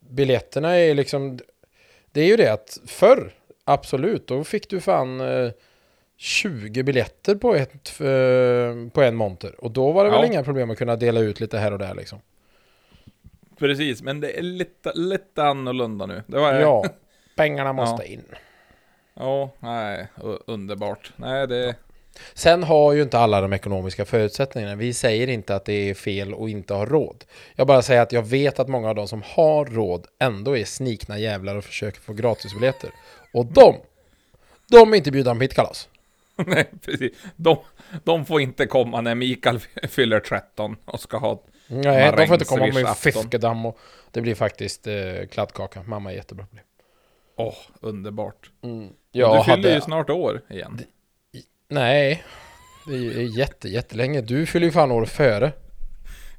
[0.08, 1.38] biljetterna är liksom,
[2.12, 3.32] det är ju det att förr,
[3.72, 5.50] absolut, då fick du fan eh,
[6.16, 9.64] 20 biljetter på, ett, eh, på en monter.
[9.64, 10.20] Och då var det Ja.
[10.20, 12.18] väl inga problem att kunna dela ut lite här och där liksom.
[13.58, 16.22] Precis, men det är lite, lite annorlunda nu.
[16.26, 16.84] Det var, Ja,
[17.36, 18.12] pengarna måste Ja.
[18.12, 18.24] in.
[19.14, 20.06] Ja, nej,
[20.46, 21.12] underbart.
[21.16, 21.74] Nej, det...
[22.34, 24.76] Sen har ju inte alla de ekonomiska förutsättningarna.
[24.76, 27.24] Vi säger inte att det är fel att inte ha råd.
[27.56, 30.64] Jag bara säger att jag vet att många av de som har råd ändå är
[30.64, 32.90] snikna jävlar och försöker få gratisbiljetter.
[33.32, 33.76] Och de,
[34.70, 35.88] de är inte bjudna på mitt kalas.
[36.46, 37.12] Nej, precis.
[37.36, 37.56] De,
[38.04, 41.42] de får inte komma när Mikael fyller 13 och ska ha...
[41.66, 43.78] Nej, de får inte komma med fiskedamm och
[44.10, 44.94] det blir faktiskt eh,
[45.30, 45.82] kladdkaka.
[45.82, 46.62] Mamma är jättebra på det.
[47.36, 48.50] Åh, underbart.
[48.62, 48.88] Mm.
[49.12, 49.74] du fyller hade...
[49.74, 50.80] ju snart år igen.
[51.70, 52.24] Nej,
[52.86, 54.20] det är jätte, jättelänge.
[54.20, 55.52] Du fyller ju fan år före.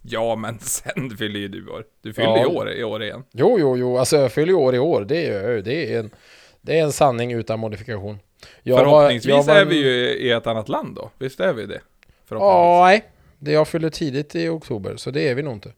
[0.02, 1.84] Ja, men sen fyller ju du år.
[2.02, 2.48] Du fyller Ja.
[2.48, 3.24] år i år igen.
[3.32, 5.06] Jo, jo, jo, alltså jag fyller ju år i år.
[5.06, 6.10] Det är, det är, en,
[6.62, 8.20] det är en sanning utan modifikation.
[8.64, 11.12] Jag var- Förhoppningsvis jag var är en- vi ju i ett annat land då.
[11.20, 11.82] Visst är vi det?
[12.30, 13.04] Ja, nej.
[13.40, 15.72] Det jag fyller tidigt i oktober, så det är vi nog inte.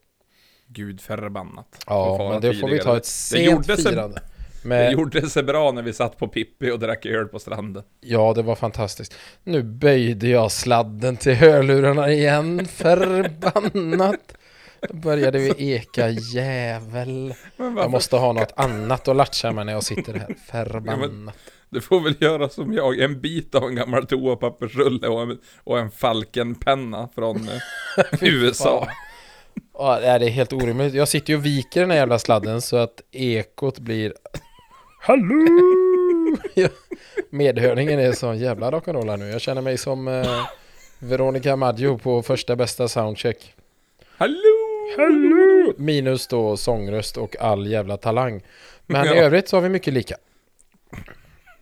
[0.68, 1.84] Gud förbannat.
[1.88, 2.84] Ja, men det får vi tidigare.
[2.84, 4.16] ta ett Det sent sig- firande.
[4.16, 4.22] Det
[4.64, 7.84] Men, gjorde sig bra när vi satt på Pippi och drack öl på stranden.
[8.02, 9.14] ja, det var fantastiskt.
[9.44, 12.66] Nu böjde jag sladden till hörlurarna igen.
[12.66, 14.38] Förbannat.
[14.90, 17.34] Då började vi eka jävel.
[17.58, 20.36] Jag måste ha något annat att latcha med när jag sitter här.
[20.52, 21.36] Förbannat.
[21.70, 25.80] Du får väl göra som jag, en bit av en gammal toapappersrulle och en, och
[25.80, 28.88] en Falkenpenna från eh, USA.
[29.74, 30.94] Ja, det är det är helt orimligt.
[30.94, 34.14] Jag sitter ju och viker den här jävla sladden så att ekot blir
[35.08, 35.46] Hallå!
[36.54, 36.68] Ja,
[37.30, 39.26] Medhörningen är sån jävla rock'n'roll här nu.
[39.30, 40.46] Jag känner mig som eh,
[41.00, 43.54] Veronica Maggio på första bästa soundcheck.
[44.18, 44.88] Hallå!
[44.98, 45.74] Hallå!
[45.78, 48.42] Minus då sångröst och all jävla talang.
[48.86, 49.16] Men i Ja.
[49.16, 50.16] övrigt så har vi mycket lika.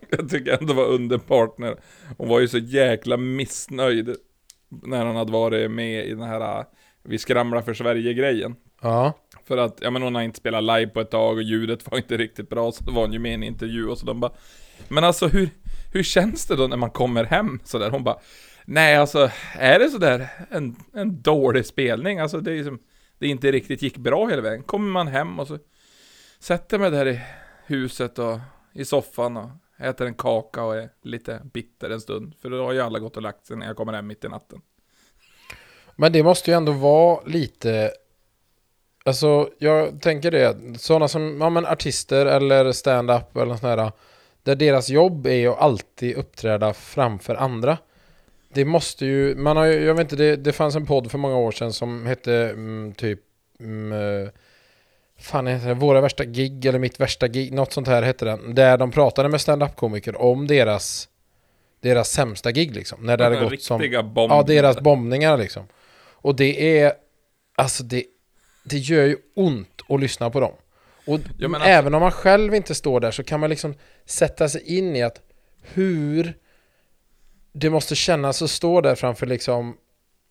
[0.10, 1.76] Jag tycker ändå det var underbart när
[2.18, 4.16] hon var ju så jäkla missnöjd
[4.70, 6.66] när han hade varit med i den här äh,
[7.04, 8.56] Vi skramlar för Sverige-grejen.
[8.82, 9.14] Ja.
[9.46, 11.98] För att, ja men hon har inte spelat live på ett tag och ljudet var
[11.98, 14.20] inte riktigt bra så då var hon ju med i en intervju och så de
[14.20, 14.32] bara
[14.88, 15.50] Men alltså hur,
[15.94, 17.90] hur känns det då när man kommer hem sådär?
[17.90, 18.20] Hon bara
[18.66, 22.20] Nej alltså, är det sådär en, en dålig spelning?
[22.20, 22.80] Alltså det är ju som
[23.20, 24.64] Det inte riktigt gick bra hela vägen.
[24.64, 25.60] Kommer man hem och så
[26.40, 27.22] Sätter mig där i
[27.66, 28.40] huset och
[28.74, 32.34] i soffan och äter en kaka och är lite bitter en stund.
[32.42, 34.30] För då har ju alla gått och lagt sig när jag kommer hem mitt i
[34.30, 34.62] natten.
[35.96, 37.92] Men det måste ju ändå vara lite
[39.04, 43.92] Alltså jag tänker det Sådana som, ja men artister eller stand-up eller här
[44.44, 47.78] Där deras jobb är ju alltid uppträda framför andra
[48.54, 51.18] Det måste ju, man har ju, jag vet inte det, det fanns en podd för
[51.18, 53.20] många år sedan som hette mm, typ
[53.60, 54.30] mm, eh,
[55.20, 58.56] Fan heter det, Våra värsta gig eller Mitt värsta gig, något sånt här hette den
[58.56, 61.10] Där de pratade med stand-up komiker om deras
[61.80, 63.80] Deras sämsta gig liksom När det hade gått som
[64.14, 64.36] bomber.
[64.36, 65.64] Ja, deras bombningar liksom.
[66.24, 66.94] Och det är,
[67.56, 68.04] alltså det,
[68.64, 70.54] det gör ju ont att lyssna på dem.
[71.06, 73.74] Och Ja, men alltså- även om man själv inte står där så kan man liksom
[74.06, 75.22] sätta sig in i att
[75.62, 76.34] hur
[77.54, 79.78] det måste kännas att stå där framför liksom,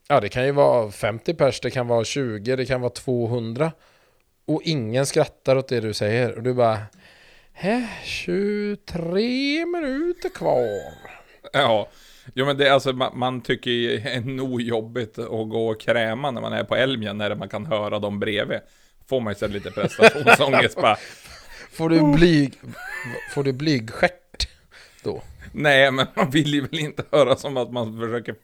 [0.08, 3.72] ja det kan ju vara 50 pers, det kan vara 20, det kan vara 200.
[4.44, 6.34] Och ingen skrattar åt det du säger.
[6.36, 6.78] Och du bara,
[7.52, 10.66] hä, 23 minuter kvar.
[11.52, 11.88] Ja,
[12.34, 15.68] jo men det är alltså man, man tycker ju det är nog jobbigt att gå
[15.68, 18.60] och kräma när man är på Elmia när man kan höra dem bredvid.
[19.08, 20.96] Får man ju sen lite prestationsångest bara.
[21.72, 22.54] Får du blyg,
[23.34, 24.48] får du blygstjärt
[25.02, 25.22] då?
[25.52, 28.34] Nej, men man vill ju väl inte höra som att man försöker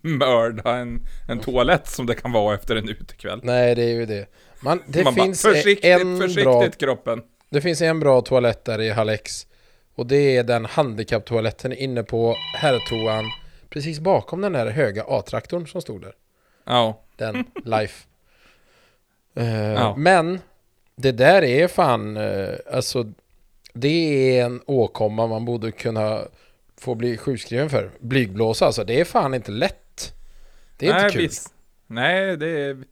[0.00, 3.40] mörda en, en toalett som det kan vara efter en utekväll.
[3.42, 4.26] Nej, det är ju det.
[4.60, 7.22] Man, det man finns bara, försiktigt, en försiktigt bra, kroppen.
[7.50, 9.46] det finns en bra toalett där i Hallex.
[9.94, 13.24] Och det är den handikapptoaletten inne på herrtoan.
[13.68, 16.12] Precis bakom den här höga A-traktorn som stod där.
[16.64, 18.06] Ja, Den, Life.
[19.34, 19.94] Eh, Ja.
[19.96, 20.40] Men,
[20.96, 23.12] det där är fan, eh, alltså,
[23.72, 23.88] det
[24.38, 26.20] är en åkomma man borde kunna
[26.80, 27.90] få bli sjukskriven för.
[28.00, 30.14] Blygblåsa alltså, det är fan inte lätt.
[30.76, 31.22] Det är Nej, inte kul.
[31.22, 31.54] visst.
[31.86, 32.84] Nej, det är,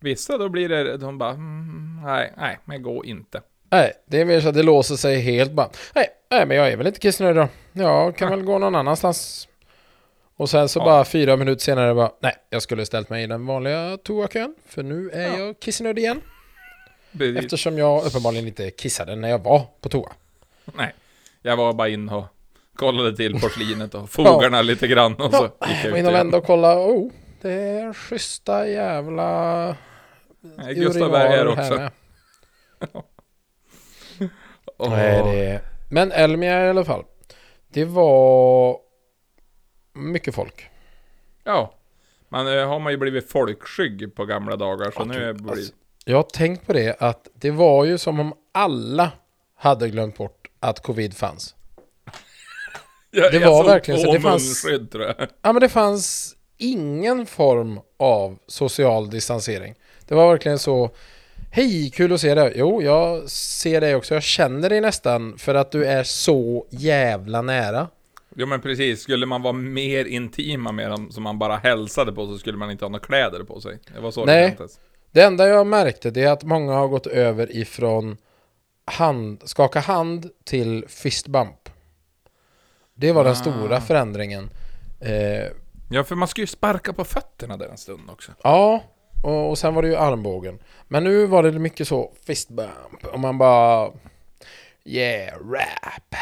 [0.00, 3.40] Vissa då blir det, de bara, mm, nej, nej, men gå inte.
[3.70, 5.70] Nej, det är mer så att det låser sig helt bara.
[5.94, 7.48] Nej, nej men jag är väl inte kissnödig då.
[7.82, 9.48] Jag kan väl gå någon annanstans.
[10.36, 10.84] Och sen så Ja.
[10.84, 14.54] bara fyra minuter senare bara, nej, jag skulle ställt mig i den vanliga toakön.
[14.66, 15.38] För nu är Ja.
[15.38, 16.20] jag kissnödig igen.
[17.18, 17.44] Precis.
[17.44, 20.12] Eftersom jag uppenbarligen inte kissade när jag var på toa.
[20.64, 20.94] Nej,
[21.42, 22.24] jag var bara in och
[22.76, 26.14] kollade till porslinet och fogarna lite grann och så Ja, gick jag ut inne och
[26.14, 26.80] vände och kollade.
[26.80, 29.66] Oh, det är schyssta jävla
[30.40, 31.74] Nej, Gustav här urinaler också.
[31.74, 31.90] med.
[34.78, 34.90] Åh.
[34.90, 35.60] Nej, det...
[35.94, 37.04] Men Elmia i alla fall.
[37.68, 38.76] Det var
[39.94, 40.70] mycket folk.
[41.44, 41.74] Ja,
[42.28, 45.50] man eh, har man ju blivit folkskygg på gamla dagar så Ja, nu det blivit...
[45.50, 45.72] alltså,
[46.04, 49.12] Jag har tänkt på det att det var ju som om alla
[49.56, 51.54] hade glömt bort att covid fanns.
[53.10, 54.66] Jag, det jag var verkligen så, det fanns-.
[55.42, 59.74] Ja men det fanns ingen form av social distansering.
[60.06, 60.90] Det var verkligen så
[61.56, 62.52] Hej, kul att se dig.
[62.56, 64.14] Jo, jag ser dig också.
[64.14, 67.88] Jag känner dig nästan för att du är så jävla nära.
[68.36, 72.26] Jo men precis, skulle man vara mer intima med dem som man bara hälsade på
[72.26, 73.78] så skulle man inte ha några kläder på sig.
[73.94, 74.42] Det var så Nej.
[74.50, 74.80] det kändes.
[75.10, 78.16] Det enda jag märkte det är att många har gått över ifrån
[78.84, 81.68] hand, skaka hand till fist bump.
[82.94, 83.36] Det var den Ah.
[83.36, 84.50] stora förändringen.
[85.00, 85.46] Eh,
[85.90, 88.32] Ja, för man ska ju sparka på fötterna där en stund också.
[88.42, 88.82] ja,
[89.24, 90.58] och, sen var det ju armbågen.
[90.88, 93.92] Men nu var det mycket så fist bump och man bara
[94.86, 96.14] Yeah, rap.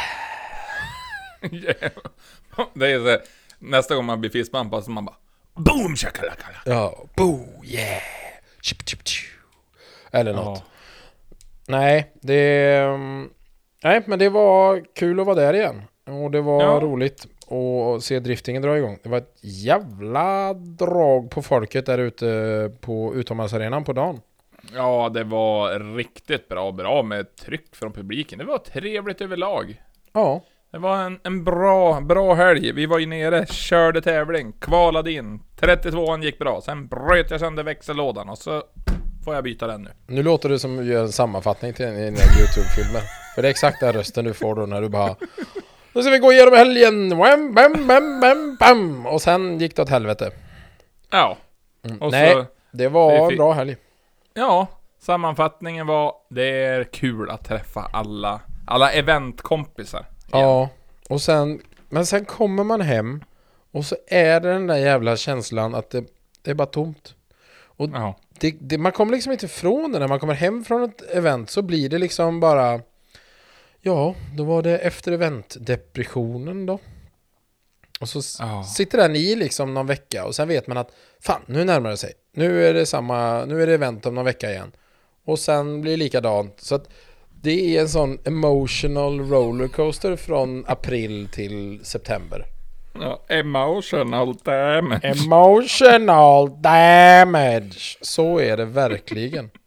[1.53, 1.91] Yeah.
[2.75, 3.21] Det är så här,
[3.59, 5.17] nästa gång man blir fistbumpad så man bara
[5.55, 6.47] Boom shakalaka!
[6.65, 8.03] Ja, boo, yeah.
[8.62, 9.31] Chip, chip, chip.
[10.12, 10.59] Eller något.
[10.59, 10.65] Ja.
[11.69, 12.77] Nej, det...
[12.79, 13.31] mm,
[13.85, 15.83] Nej, men det var kul att vara där igen.
[16.07, 16.81] Och det var Ja.
[16.81, 18.99] roligt att se driftingen dra igång.
[19.03, 24.21] Det var ett jävla drag på folket där ute på utomhusarenan på dagen.
[24.75, 26.73] ja, det var riktigt bra.
[26.73, 28.38] Bra med tryck från publiken.
[28.38, 29.83] Det var trevligt överlag.
[30.12, 32.73] Ja, Det var en, en bra, bra helg.
[32.73, 35.41] Vi var ju nere, körde tävling, kvalade in.
[35.61, 36.61] 32an gick bra.
[36.61, 38.62] Sen bröt jag sönder växellådan och så
[39.25, 39.91] får jag byta den nu.
[40.07, 42.03] nu låter det som att göra en sammanfattning till den här
[42.41, 43.03] YouTube-filmen.
[43.35, 45.17] För det är exakt den rösten du får då när du bara
[45.95, 47.19] Nu ska vi gå igenom helgen!
[47.19, 49.07] Wham, bam, bam, bam, bam.
[49.07, 50.31] Och sen gick det åt helvete.
[51.11, 51.37] Ja.
[51.85, 52.03] Mm.
[52.03, 53.77] Och Nej, så, det var en bra helg.
[54.35, 54.67] ja,
[55.01, 59.99] sammanfattningen var det är kul att träffa alla, alla eventkompisar.
[60.01, 60.45] igen.
[60.45, 60.69] Ja,
[61.09, 63.25] och sen, men sen kommer man hem
[63.73, 66.05] och så är det den där jävla känslan att det,
[66.43, 67.15] det är bara tomt.
[67.77, 68.15] Ja.
[68.29, 71.51] Det, det, man kommer liksom inte ifrån det när man kommer hem från ett event
[71.51, 72.81] så blir det liksom bara
[73.85, 76.79] Ja, då var det efter event-depressionen då.
[78.01, 78.64] Och så Ja.
[78.64, 80.90] sitter den i liksom någon vecka och sen vet man att
[81.21, 82.12] fan, nu närmar det sig.
[82.35, 84.73] Nu är det samma, nu är det event om någon vecka igen.
[85.25, 86.61] Och sen blir det likadant.
[86.61, 86.88] Så att
[87.42, 92.45] det är en sån emotional rollercoaster från april till september.
[93.01, 93.23] ja.
[93.29, 95.01] Emotional damage.
[95.07, 97.99] Emotional damage!
[98.01, 99.51] Så är det verkligen.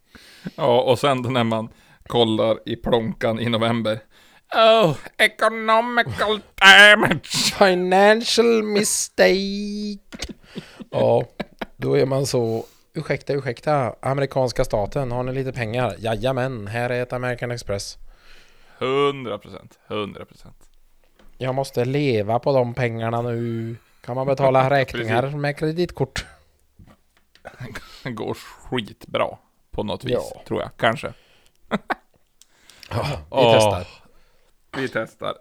[0.56, 1.68] Ja, och sen när man
[2.06, 4.00] kollar i plånkan i november.
[4.54, 7.28] Oh, economical damage!
[7.58, 10.32] Financial mistake.
[10.90, 11.24] Ja,
[11.76, 12.64] då är man så...
[12.94, 13.94] Ursäkta, ursäkta.
[14.02, 15.94] Amerikanska staten, har ni lite pengar?
[15.98, 17.98] Jajamän, här är ett American Express.
[18.78, 20.56] 100 procent, 100 procent.
[21.38, 23.76] Jag måste leva på de pengarna nu.
[24.04, 26.26] Kan man betala räkningar med kreditkort?
[28.02, 29.26] Det går skitbra
[29.70, 30.42] på något vis, Ja.
[30.48, 30.70] tror jag.
[30.76, 31.12] Kanske.
[32.90, 33.86] Ja, vi testar.
[34.76, 35.34] Vi testar.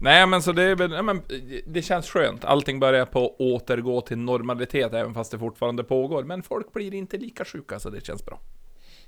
[0.00, 1.22] Nej men så det är väl, men
[1.66, 2.44] det känns skönt.
[2.44, 6.24] Allting börjar på att återgå till normalitet även fast det fortfarande pågår.
[6.24, 8.40] Men folk blir inte lika sjuka så det känns bra.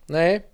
[0.07, 0.47] Nej,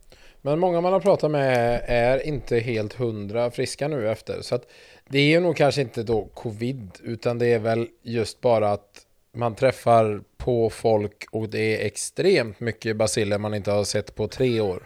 [0.43, 4.43] men många man har pratat med är inte helt hundra friska nu efter.
[4.43, 4.71] Så att
[5.09, 9.07] det är ju nog kanske inte då covid, utan det är väl just bara att
[9.37, 14.29] man träffar på folk och det är extremt mycket basiller man inte har sett på
[14.29, 14.83] tre år.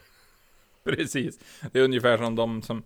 [0.96, 1.38] Precis.
[1.72, 2.82] Det är ungefär som de som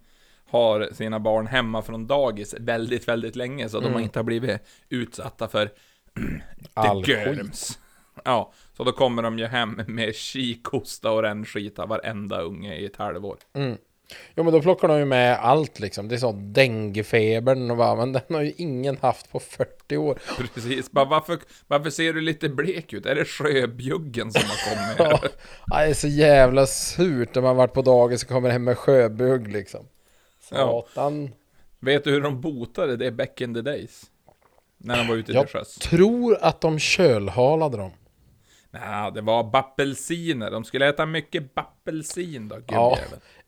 [0.51, 4.01] har sina barn hemma från dagis väldigt, väldigt länge så de Mm.
[4.03, 5.71] inte har blivit utsatta för
[6.75, 7.79] All skit.
[8.25, 12.97] Ja, så då kommer de ju hem med kikhosta och rännskita varenda unge i ett
[12.97, 13.37] halvår.
[13.55, 13.77] Mm.
[14.35, 16.09] Jo men då plockar de ju med allt liksom.
[16.09, 20.19] Det är så denguefebern och bara, men den har ju ingen haft på 40 år.
[20.55, 23.07] Precis, bara varför, varför ser du lite blek ut?
[23.07, 25.33] Är det sjöbjuggen som har kommit?
[25.71, 28.79] Ja, det är så jävla surt när man varit på dagis och kommer hem med
[28.79, 29.87] sjöbugg liksom.
[30.51, 30.87] Ja.
[30.95, 31.31] Satan.
[31.81, 34.03] Vet du hur de botade det back in the days?
[34.79, 35.75] När de var ute Jag till sjöss?
[35.75, 37.91] tror att de kölhalade dem.
[38.71, 40.51] Nej, det var bappelsiner.
[40.51, 42.99] De skulle äta mycket bappelsin då, Ja,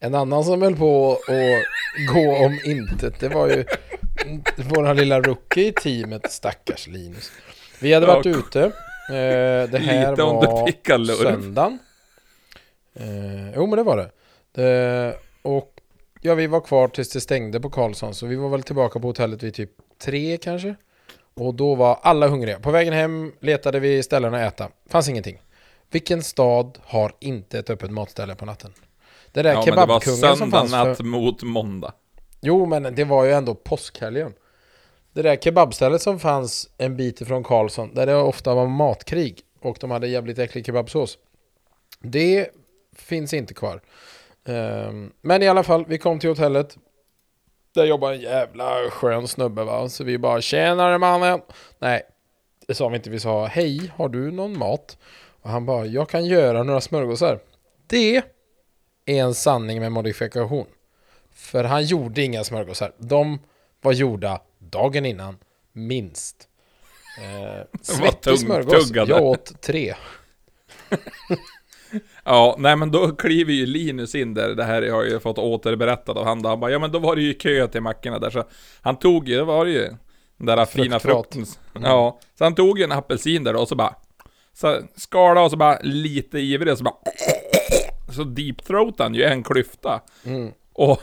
[0.00, 3.64] en annan som höll på att gå om intet, det var ju
[4.57, 7.33] våran lilla rookie i teamet, stackars Linus.
[7.81, 11.78] Vi hade Ja, varit ute, eh, det här Lite var söndagen.
[12.94, 14.11] Eh, jo men det var det.
[14.52, 15.16] det.
[15.42, 15.72] Och
[16.20, 19.07] ja, vi var kvar tills det stängde på Karlsson, så vi var väl tillbaka på
[19.07, 19.70] hotellet vid typ
[20.02, 20.74] tre kanske.
[21.38, 22.61] Och då var alla hungriga.
[22.61, 24.68] På vägen hem letade vi ställen att äta.
[24.88, 25.38] Fanns ingenting.
[25.90, 28.72] Vilken stad har inte ett öppet matställe på natten?
[29.33, 31.05] Det där Ja, kebabkungen som fanns natt för...
[31.05, 31.92] mot måndag.
[32.40, 34.33] Jo, men det var ju ändå påskhelgen.
[35.12, 39.77] Det där kebabstället som fanns en bit ifrån Karlsson, där det ofta var matkrig och
[39.81, 41.18] de hade jävligt äcklig kebabsås.
[42.01, 42.48] Det
[42.96, 43.81] finns inte kvar.
[44.44, 46.77] Ehm, men i alla fall, vi kom till hotellet.
[47.78, 51.40] Där jobbar en jävla skön snubbe va, så vi bara tjenare mannen.
[51.78, 52.02] Nej,
[52.66, 53.10] det sa vi inte.
[53.10, 54.98] Vi sa hej, har du någon mat?
[55.42, 57.38] Och han bara, jag kan göra några smörgåsar.
[57.86, 58.22] Det är
[59.04, 60.66] en sanning med modifikation.
[61.32, 62.92] För han gjorde inga smörgåsar.
[62.98, 63.38] De
[63.80, 65.38] var gjorda dagen innan,
[65.72, 66.48] minst.
[67.18, 68.88] Eh, svettig smörgås.
[68.88, 69.10] tuggade.
[69.10, 69.94] Jag åt tre.
[72.28, 75.38] Ja, nej men då kliver ju Linus in där, det här har jag ju fått
[75.38, 78.30] återberättat av han, han bara, ja men då var det ju kö till mackorna där
[78.30, 78.44] så
[78.80, 79.88] Han tog ju, det var det ju
[80.36, 81.46] Den där fina frukten
[81.82, 83.94] Ja, så han tog ju en apelsin där och så bara
[84.52, 86.94] Så skala och så bara lite ivrig så bara
[88.12, 90.52] Så deepthroatade han ju en klyfta Mm.
[90.72, 91.00] Och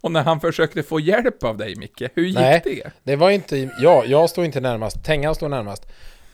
[0.00, 2.60] Och när han försökte få hjälp av dig Micke, hur gick Nej.
[2.64, 2.90] det?
[3.02, 5.04] Det var inte, ja, jag stod inte närmast.
[5.04, 5.86] Tengan stod närmast.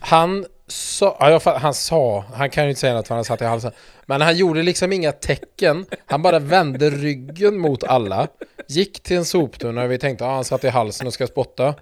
[0.05, 3.41] Han sa, ja, jag, han sa, han kan ju inte säga något för han satt
[3.41, 3.71] i halsen.
[4.05, 5.85] Men han gjorde liksom inga tecken.
[6.05, 8.27] Han bara vände ryggen mot alla.
[8.67, 11.75] Gick till en soptunna och vi tänkte, ja, han satt i halsen och ska spotta.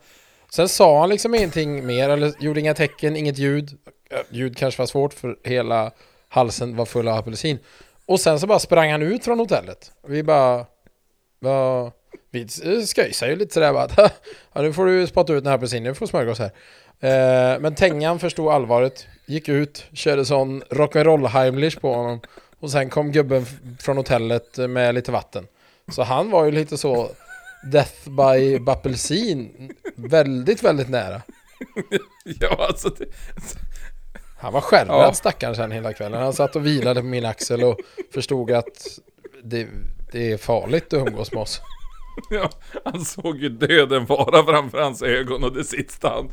[0.49, 3.69] Sen sa han liksom ingenting mer, eller gjorde inga tecken, inget ljud.
[4.29, 5.91] Ljud kanske var svårt för hela
[6.29, 7.59] halsen var full av apelsin.
[8.05, 9.91] Och sen så bara sprang han ut från hotellet.
[10.07, 10.65] Vi bara,
[11.43, 11.91] Ja,
[12.31, 13.87] vi eh, sköjsade ju lite sådär bara
[14.53, 16.51] ja, nu får du spotta ut den här apelsinen, nu får smörgås här.
[17.01, 22.19] Eh, men Tengan förstod allvaret, gick ut, körde sån rock'n'roll Heimlich på honom.
[22.59, 23.45] Och sen kom gubben
[23.79, 25.47] från hotellet med lite vatten.
[25.91, 27.09] Så han var ju lite så
[27.71, 31.21] Death by Bappelsin, väldigt, väldigt nära.
[32.39, 33.05] Ja alltså det,
[34.39, 35.13] Han var skärrad Ja.
[35.13, 36.21] stackaren sen hela kvällen.
[36.21, 37.79] Han satt och vilade på min axel och
[38.13, 38.87] förstod att
[39.43, 39.67] det,
[40.11, 41.61] det är farligt att umgås med oss.
[42.29, 42.49] ja,
[42.85, 46.31] Han såg ju döden vara framför hans ögon och det sista han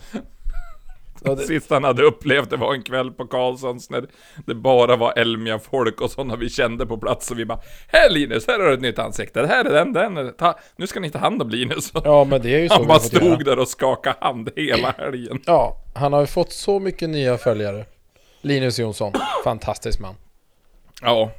[1.25, 4.07] Ja, Det sista han hade upplevt det var en kväll på Karlssons när
[4.47, 8.47] det bara var Elmia-folk och sådana vi kände på plats och vi bara Här Linus,
[8.47, 11.11] här har du ett nytt ansikte, det här är den, den, ta, nu ska ni
[11.11, 11.93] ta hand om Linus.
[12.05, 13.25] ja men det är ju så han bara fått göra.
[13.25, 15.41] stod där och skakade hand hela helgen.
[15.47, 17.85] Ja, han har ju fått så mycket nya följare.
[18.41, 19.13] Linus Jonsson,
[19.45, 20.15] fantastisk man.
[21.03, 21.31] Ja.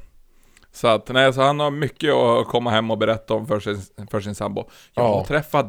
[0.71, 3.81] Så att, nej, så han har mycket att komma hem och berätta om för sin,
[4.11, 4.63] för sin sambo.
[4.93, 5.13] Jag Ja.
[5.17, 5.67] har träffat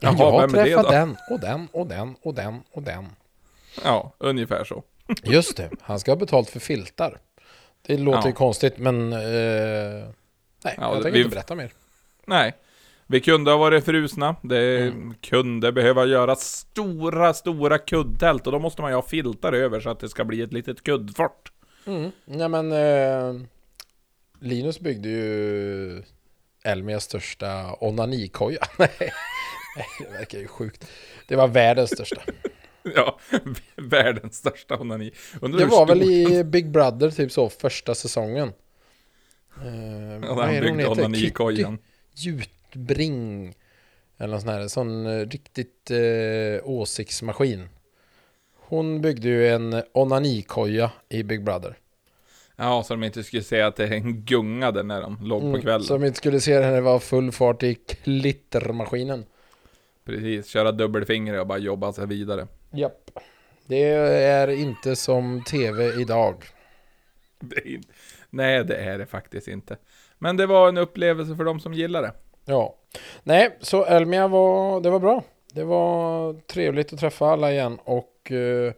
[0.00, 0.16] den.
[0.16, 3.06] jag Jaha, har träffat den och den och den och den och den.
[3.84, 4.82] Ja, ungefär så.
[5.22, 7.18] Just det, han ska ha betalt för filtar.
[7.86, 8.26] Det låter Ja.
[8.26, 9.12] ju konstigt men...
[9.12, 10.04] Eh, nej,
[10.64, 11.72] Ja, jag tänker vi- inte berätta mer.
[12.26, 12.54] Nej.
[13.06, 14.36] Vi kunde ha varit frusna.
[14.42, 15.14] Det Mm.
[15.20, 19.90] kunde behöva göra stora, stora kuddtält och då måste man ju ha filtar över så
[19.90, 21.52] att det ska bli ett litet kuddfort.
[21.86, 22.10] Mm.
[22.24, 22.72] Ja men...
[22.72, 23.40] Eh,
[24.40, 26.02] Linus byggde ju
[26.64, 28.60] Elmias största onanikoja.
[28.78, 29.10] Nej, nej,
[29.98, 30.86] det verkar ju sjukt.
[31.28, 32.20] Det var världens största.
[32.94, 33.18] Ja,
[33.76, 35.12] världens största onani.
[35.40, 38.52] Undrar Det var väl i Big Brother typ så första säsongen.
[39.64, 39.64] Eh,
[40.22, 41.78] Ja, han det hon byggde onanikojan.
[42.14, 43.54] Jutbring.
[44.18, 47.68] Eller någon sån här, sån eh, riktigt eh, åsiktsmaskin.
[48.56, 51.78] Hon byggde ju en onanikoja i Big Brother.
[52.56, 55.46] Ja, så de inte skulle säga att det är en gungade när de låg på
[55.48, 55.82] Mm, kvällen.
[55.82, 59.24] så de inte skulle se henne vara full fart i klittermaskinen.
[60.08, 62.46] Precis, köra dubbelfinger och bara jobba sig vidare.
[62.70, 63.10] Japp.
[63.66, 66.44] Det är inte som tv idag.
[67.40, 67.88] Det inte...
[68.30, 69.76] Nej, det är det faktiskt inte.
[70.18, 72.12] Men det var en upplevelse för de som gillar det.
[72.44, 72.76] Ja.
[73.22, 75.24] Nej, så Elmia var, det var bra.
[75.52, 78.72] Det var trevligt att träffa alla igen och eh,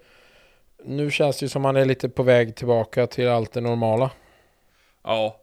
[0.84, 4.10] nu känns det ju som man är lite på väg tillbaka till allt det normala.
[5.02, 5.39] Ja.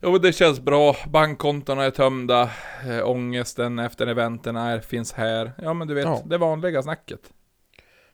[0.00, 0.96] Jo, det känns bra.
[1.08, 2.50] Bankkontona är tömda.
[2.88, 5.52] Äh, ångesten efter eventerna är, finns här.
[5.62, 6.22] Ja, men du vet, Ja.
[6.26, 7.20] det vanliga snacket.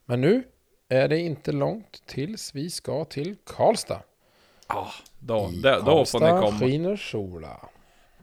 [0.05, 0.43] Men nu
[0.89, 4.01] är det inte långt tills vi ska till Karlstad.
[4.68, 6.59] Ja, då, I då, då får ni komma.
[6.59, 7.68] skiner sola.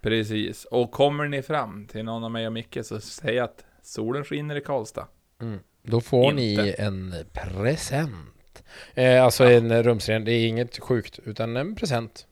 [0.02, 0.66] Precis.
[0.66, 4.56] Och kommer ni fram till någon av mig och Micke så säg att solen skiner
[4.56, 5.08] i Karlstad.
[5.42, 5.60] Mm.
[5.84, 6.74] Då får ni Inte.
[6.74, 8.64] en present.
[8.94, 12.28] Eh, alltså en rumsren, det är inget sjukt, utan en present.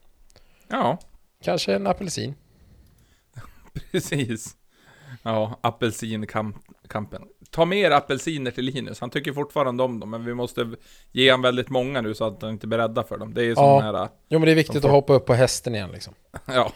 [0.68, 0.98] Ja,
[1.44, 2.36] Kanske en apelsin.
[3.92, 4.56] precis.
[5.24, 7.22] Ja, apelsinkampen.
[7.52, 9.00] Ta mer apelsiner till Linus.
[9.02, 10.72] Han tycker fortfarande om dem, men vi måste
[11.12, 13.34] ge han väldigt många nu så att han inte blir rädda för dem.
[13.34, 13.80] Det är ju Ja.
[13.82, 14.10] här...
[14.30, 16.14] Jo men det är viktigt att hoppa upp på hästen igen liksom.
[16.46, 16.72] Ja,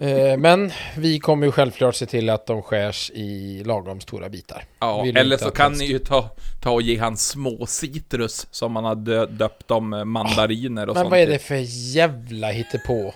[0.00, 4.64] Eh, men vi kommer ju självklart se till att de skärs i lagom stora bitar.
[4.78, 5.02] ja.
[5.02, 6.30] Vill eller så kan ni ju ta,
[6.62, 11.02] ta och ge han små citrus som man hade döpt om eh, mandariner och Men
[11.04, 11.10] sånt.
[11.10, 11.62] vad är det för
[11.96, 13.14] jävla hittepå?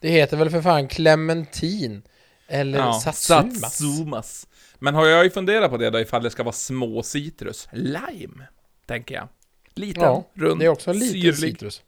[0.00, 2.02] Det heter väl för fan clementin?
[2.48, 3.60] Eller Ja, satsumas?
[3.60, 4.46] satsumas.
[4.78, 7.68] Men har jag ju funderat på det då ifall det ska vara små citrus.
[7.72, 8.46] Lime,
[8.86, 9.28] tänker jag.
[9.74, 11.82] Liten, Ja, rund, Det är också en liten syrlig citrus.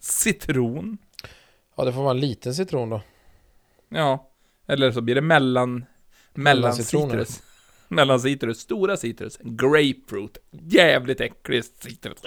[0.00, 0.98] citron.
[1.76, 3.00] Ja, det får vara en liten citron då.
[3.88, 4.30] Ja,
[4.66, 5.84] eller så blir det mellan...
[6.34, 7.42] Mellan citrus.
[7.88, 9.38] Mellan citrus, stora citrus.
[9.42, 10.38] Grapefruit.
[10.50, 12.18] Jävligt äcklig citrus.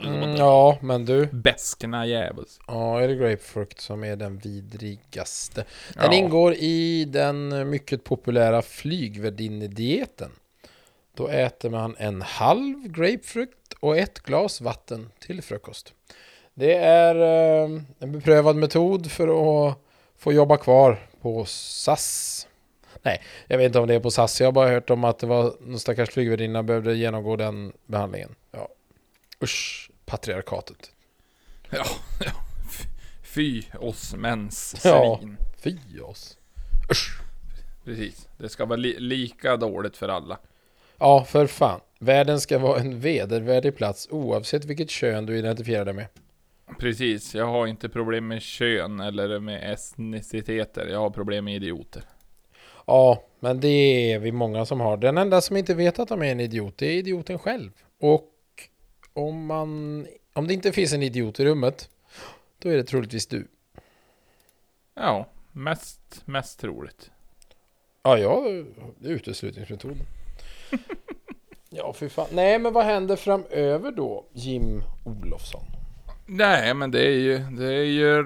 [0.00, 1.26] Mm, ja, men du.
[1.26, 2.60] Beskna djävuls.
[2.66, 5.64] Ja, är det grapefrukt som är den vidrigaste?
[5.94, 6.18] Den Ja.
[6.18, 10.30] ingår i den mycket populära flygvärdinnedieten.
[11.16, 15.92] Då äter man en halv grapefrukt och ett glas vatten till frukost.
[16.54, 19.28] Det är eh, en beprövad metod för
[19.68, 19.78] att
[20.18, 22.46] få jobba kvar på SAS.
[23.02, 24.40] Nej, jag vet inte om det är på SAS.
[24.40, 28.34] Jag har bara hört om att det var någon stackars flygvärdinna behövde genomgå den behandlingen.
[28.50, 28.68] Ja.
[29.42, 30.92] Usch, patriarkatet.
[31.70, 31.84] Ja,
[32.20, 32.30] ja.
[33.22, 35.18] Fy oss mäns Ja.
[35.20, 35.36] svin.
[35.56, 36.38] Fy oss.
[36.90, 37.20] Usch.
[37.84, 38.28] Precis.
[38.38, 40.38] Det ska vara li lika dåligt för alla.
[40.98, 41.80] Ja, för fan.
[41.98, 46.06] Världen ska vara en vedervärdig plats oavsett vilket kön du identifierar dig med.
[46.78, 47.34] Precis.
[47.34, 50.86] Jag har inte problem med kön eller med etniciteter.
[50.86, 52.02] Jag har problem med idioter.
[52.86, 54.96] Ja, men det är vi många som har.
[54.96, 57.70] Den enda som inte vet att de är en idiot, det är idioten själv.
[58.00, 58.32] Och
[59.12, 60.06] om man...
[60.32, 61.90] Om det inte finns en idiot i rummet,
[62.58, 63.48] då är det troligtvis du.
[64.94, 67.10] Ja, mest, mest troligt.
[68.02, 68.44] Ja, ja,
[68.98, 70.06] det är uteslutningsmetoden.
[71.70, 72.26] ja, för fan.
[72.32, 75.77] Nej, men vad händer framöver då, Jim Olofsson?
[76.30, 78.22] Nej, men det är ju, det är ju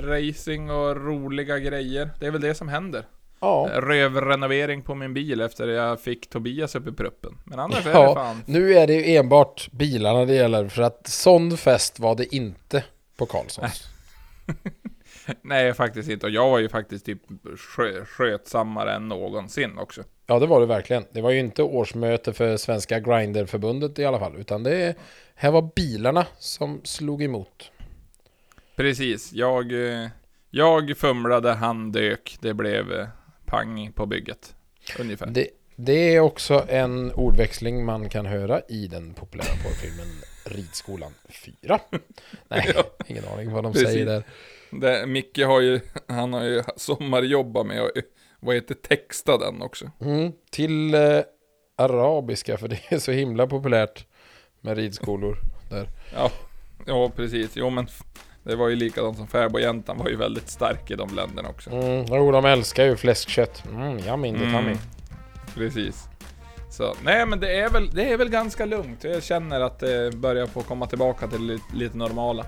[0.00, 2.10] racing och roliga grejer.
[2.20, 3.04] Det är väl det som händer.
[3.40, 7.38] Ja, Rövrenovering på min bil efter jag fick Tobias upp i pruppen.
[7.44, 8.08] Men annars är Ja.
[8.08, 8.42] det fan...
[8.46, 12.84] nu är det ju enbart bilarna det gäller, för att sån fest var det inte
[13.16, 13.88] på Karlssons.
[15.42, 16.26] Nej, faktiskt inte.
[16.26, 17.22] Och jag var ju faktiskt typ
[17.56, 20.02] skö, skötsammare än någonsin också.
[20.26, 21.04] Ja, det var det verkligen.
[21.12, 24.96] Det var ju inte årsmöte för Svenska Grinderförbundet i alla fall, utan det
[25.34, 27.70] här var bilarna som slog emot.
[28.76, 29.32] Precis.
[29.32, 30.08] Jag, eh,
[30.50, 32.38] jag fumlade, han dök.
[32.40, 33.08] Det blev eh,
[33.44, 34.54] pang på bygget.
[34.98, 35.26] Ungefär.
[35.26, 40.06] Det, det är också en ordväxling man kan höra i den populära porrfilmen
[40.44, 41.80] Ridskolan 4.
[42.48, 42.74] Nej,
[43.06, 43.88] ingen aning vad de Precis.
[43.88, 44.24] säger där.
[44.80, 47.90] Det, Micke har ju, han har ju sommarjobbat med att,
[48.40, 49.90] vad heter texta den också.
[50.00, 51.20] Mm, till eh,
[51.76, 54.06] arabiska, för det är så himla populärt
[54.60, 55.38] med ridskolor
[55.70, 55.88] där.
[56.14, 56.30] Ja,
[56.86, 57.50] ja precis.
[57.54, 57.86] Jo men
[58.42, 61.70] det var ju likadant som fäbodjäntan var ju väldigt stark i de länderna också.
[61.70, 63.64] Mm, jo, de älskar ju fläskkött.
[63.72, 64.78] Mm, yummy, inte Mm.
[65.54, 66.08] Precis.
[66.70, 69.04] Så, nej men det är väl, det är väl ganska lugnt.
[69.04, 72.46] Jag känner att det börjar få komma tillbaka till lite, lite normala.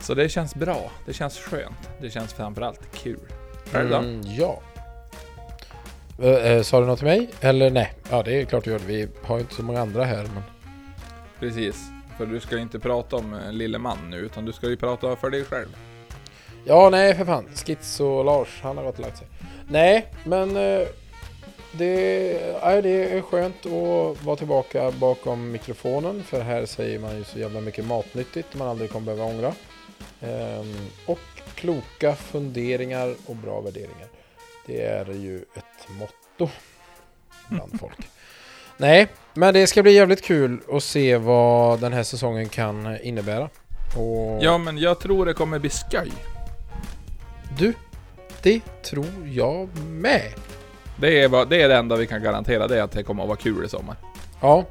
[0.00, 0.90] Så det känns bra.
[1.06, 1.90] Det känns skönt.
[2.00, 3.20] Det känns framförallt kul.
[3.72, 3.96] Själv då?
[3.96, 4.60] Mm, ja.
[6.22, 7.30] Eh, eh, sa du något till mig?
[7.40, 7.92] Eller nej?
[8.10, 8.78] Ja, det är klart du gör.
[8.78, 10.22] Vi har ju inte så många andra här.
[10.22, 10.42] Men...
[11.38, 11.90] Precis.
[12.18, 14.76] För du ska ju inte prata om eh, lille man nu, utan du ska ju
[14.76, 15.76] prata för dig själv.
[16.64, 17.46] Ja, nej för fan.
[17.54, 19.26] Skits och Lars, han har gått och lagt sig.
[19.68, 20.88] Nej, men eh,
[21.72, 26.22] det, nej, det är skönt att vara tillbaka bakom mikrofonen.
[26.22, 29.52] För här säger man ju så jävla mycket matnyttigt man aldrig kommer behöva ångra.
[30.20, 30.74] Ehm,
[31.06, 31.18] och
[31.54, 34.08] kloka funderingar och bra värderingar.
[34.66, 36.52] Det är ju ett motto
[37.48, 38.08] bland folk.
[38.76, 43.48] Nej, men det ska bli jävligt kul att se vad den här säsongen kan innebära.
[43.96, 46.12] Och Ja, men jag tror det kommer bli skoj.
[47.58, 47.74] du,
[48.42, 50.32] det tror jag med.
[50.96, 53.28] Det är, det är det enda vi kan garantera, det är att det kommer att
[53.28, 53.96] vara kul i sommar.
[54.40, 54.64] Ja,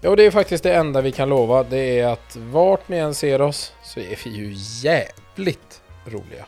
[0.00, 1.62] ja det är faktiskt det enda vi kan lova.
[1.62, 4.54] Det är att vart ni än ser oss så är vi ju
[4.88, 6.44] jävligt roliga.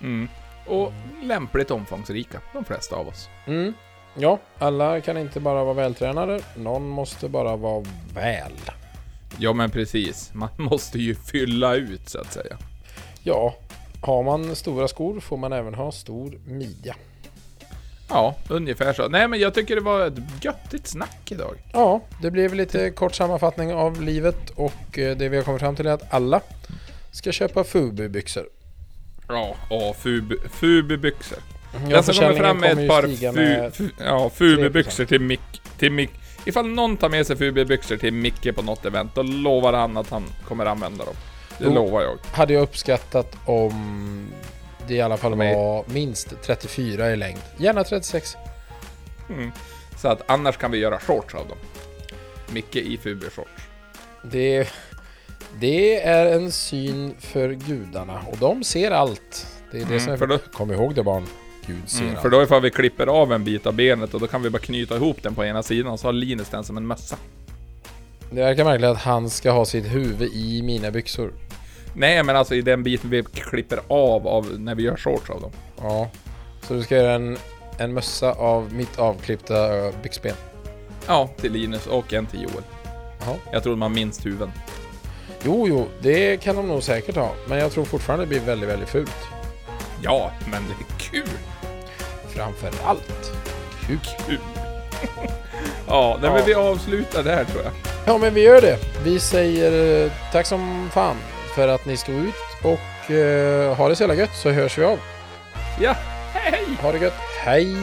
[0.00, 0.28] Mm.
[0.66, 3.28] Och lämpligt omfångsrika, de flesta av oss.
[3.46, 3.74] Mm.
[4.14, 6.40] Ja, alla kan inte bara vara vältränade.
[6.56, 8.52] Någon måste bara vara väl.
[9.38, 10.30] Ja, men precis.
[10.34, 12.58] Man måste ju fylla ut, så att säga.
[13.22, 13.54] Ja,
[14.02, 16.96] har man stora skor får man även ha stor midja.
[18.10, 19.08] Ja, ungefär så.
[19.08, 21.54] Nej men jag tycker det var ett göttigt snack idag.
[21.72, 25.76] Ja, det blev lite kort sammanfattning av livet och eh, det vi har kommit fram
[25.76, 26.40] till är att alla
[27.12, 28.44] ska köpa Fubu-byxor.
[29.28, 31.38] Ja, ja Fubu, Fubu-byxor.
[31.72, 35.20] Ja, Den som kommer försäljningen fram med ett par fu, med- fu, ja, Fubu-byxor till
[35.20, 36.10] Mick, till Mick.
[36.44, 40.10] Ifall någon tar med sig Fubu-byxor till Micke på något event, då lovar han att
[40.10, 41.14] han kommer använda dem.
[41.58, 41.74] Det Jo.
[41.74, 42.18] lovar jag.
[42.32, 44.28] hade jag uppskattat om
[44.90, 47.38] det i alla fall var minst 34 i längd.
[47.56, 48.36] Gärna 36.
[49.30, 49.50] Mm.
[50.02, 51.58] Så att annars kan vi göra shorts av dem.
[52.52, 53.60] Micke i Fubu-shorts.
[54.22, 54.68] Det,
[55.60, 59.46] det är en syn för gudarna och de ser allt.
[59.70, 60.26] Det är det Mm, som är...
[60.26, 61.26] då- Kom ihåg det barn.
[61.66, 62.22] Gud ser Mm, allt.
[62.22, 64.58] för då ifall vi klipper av en bit av benet och då kan vi bara
[64.58, 67.16] knyta ihop den på ena sidan och så har Linus den som en mössa.
[68.30, 71.32] Det verkar märkligt att han ska ha sitt huvud i mina byxor.
[71.94, 75.40] Nej men alltså i den biten vi klipper av, av när vi gör shorts av
[75.40, 75.50] dem.
[75.82, 76.08] Ja.
[76.62, 77.38] Så du ska göra en,
[77.78, 80.34] en mössa av mitt avklippta ö, byxben.
[81.06, 82.62] Ja, till Linus och en till Joel.
[83.20, 83.34] Jaha.
[83.52, 84.52] Jag tror man minst huven.
[85.44, 87.30] Jo, jo, det kan de nog säkert ha.
[87.48, 89.16] Men jag tror fortfarande det blir väldigt, väldigt fult.
[90.02, 91.28] Ja, men det är kul!
[92.28, 93.32] Framför allt.
[93.86, 93.98] Kul.
[94.26, 94.38] Kul!
[95.86, 96.34] ja, nej, Ja.
[96.34, 97.72] men vi avslutar där tror jag.
[98.06, 98.78] Ja, men vi gör det.
[99.04, 101.16] Vi säger eh, tack som fan
[101.54, 104.84] för att ni stod ut och eh, ha det så jävla gött så hörs vi
[104.84, 104.98] av.
[105.80, 105.96] Ja,
[106.34, 106.64] hej!
[106.82, 107.20] Ha det gött.
[107.44, 107.76] Hej!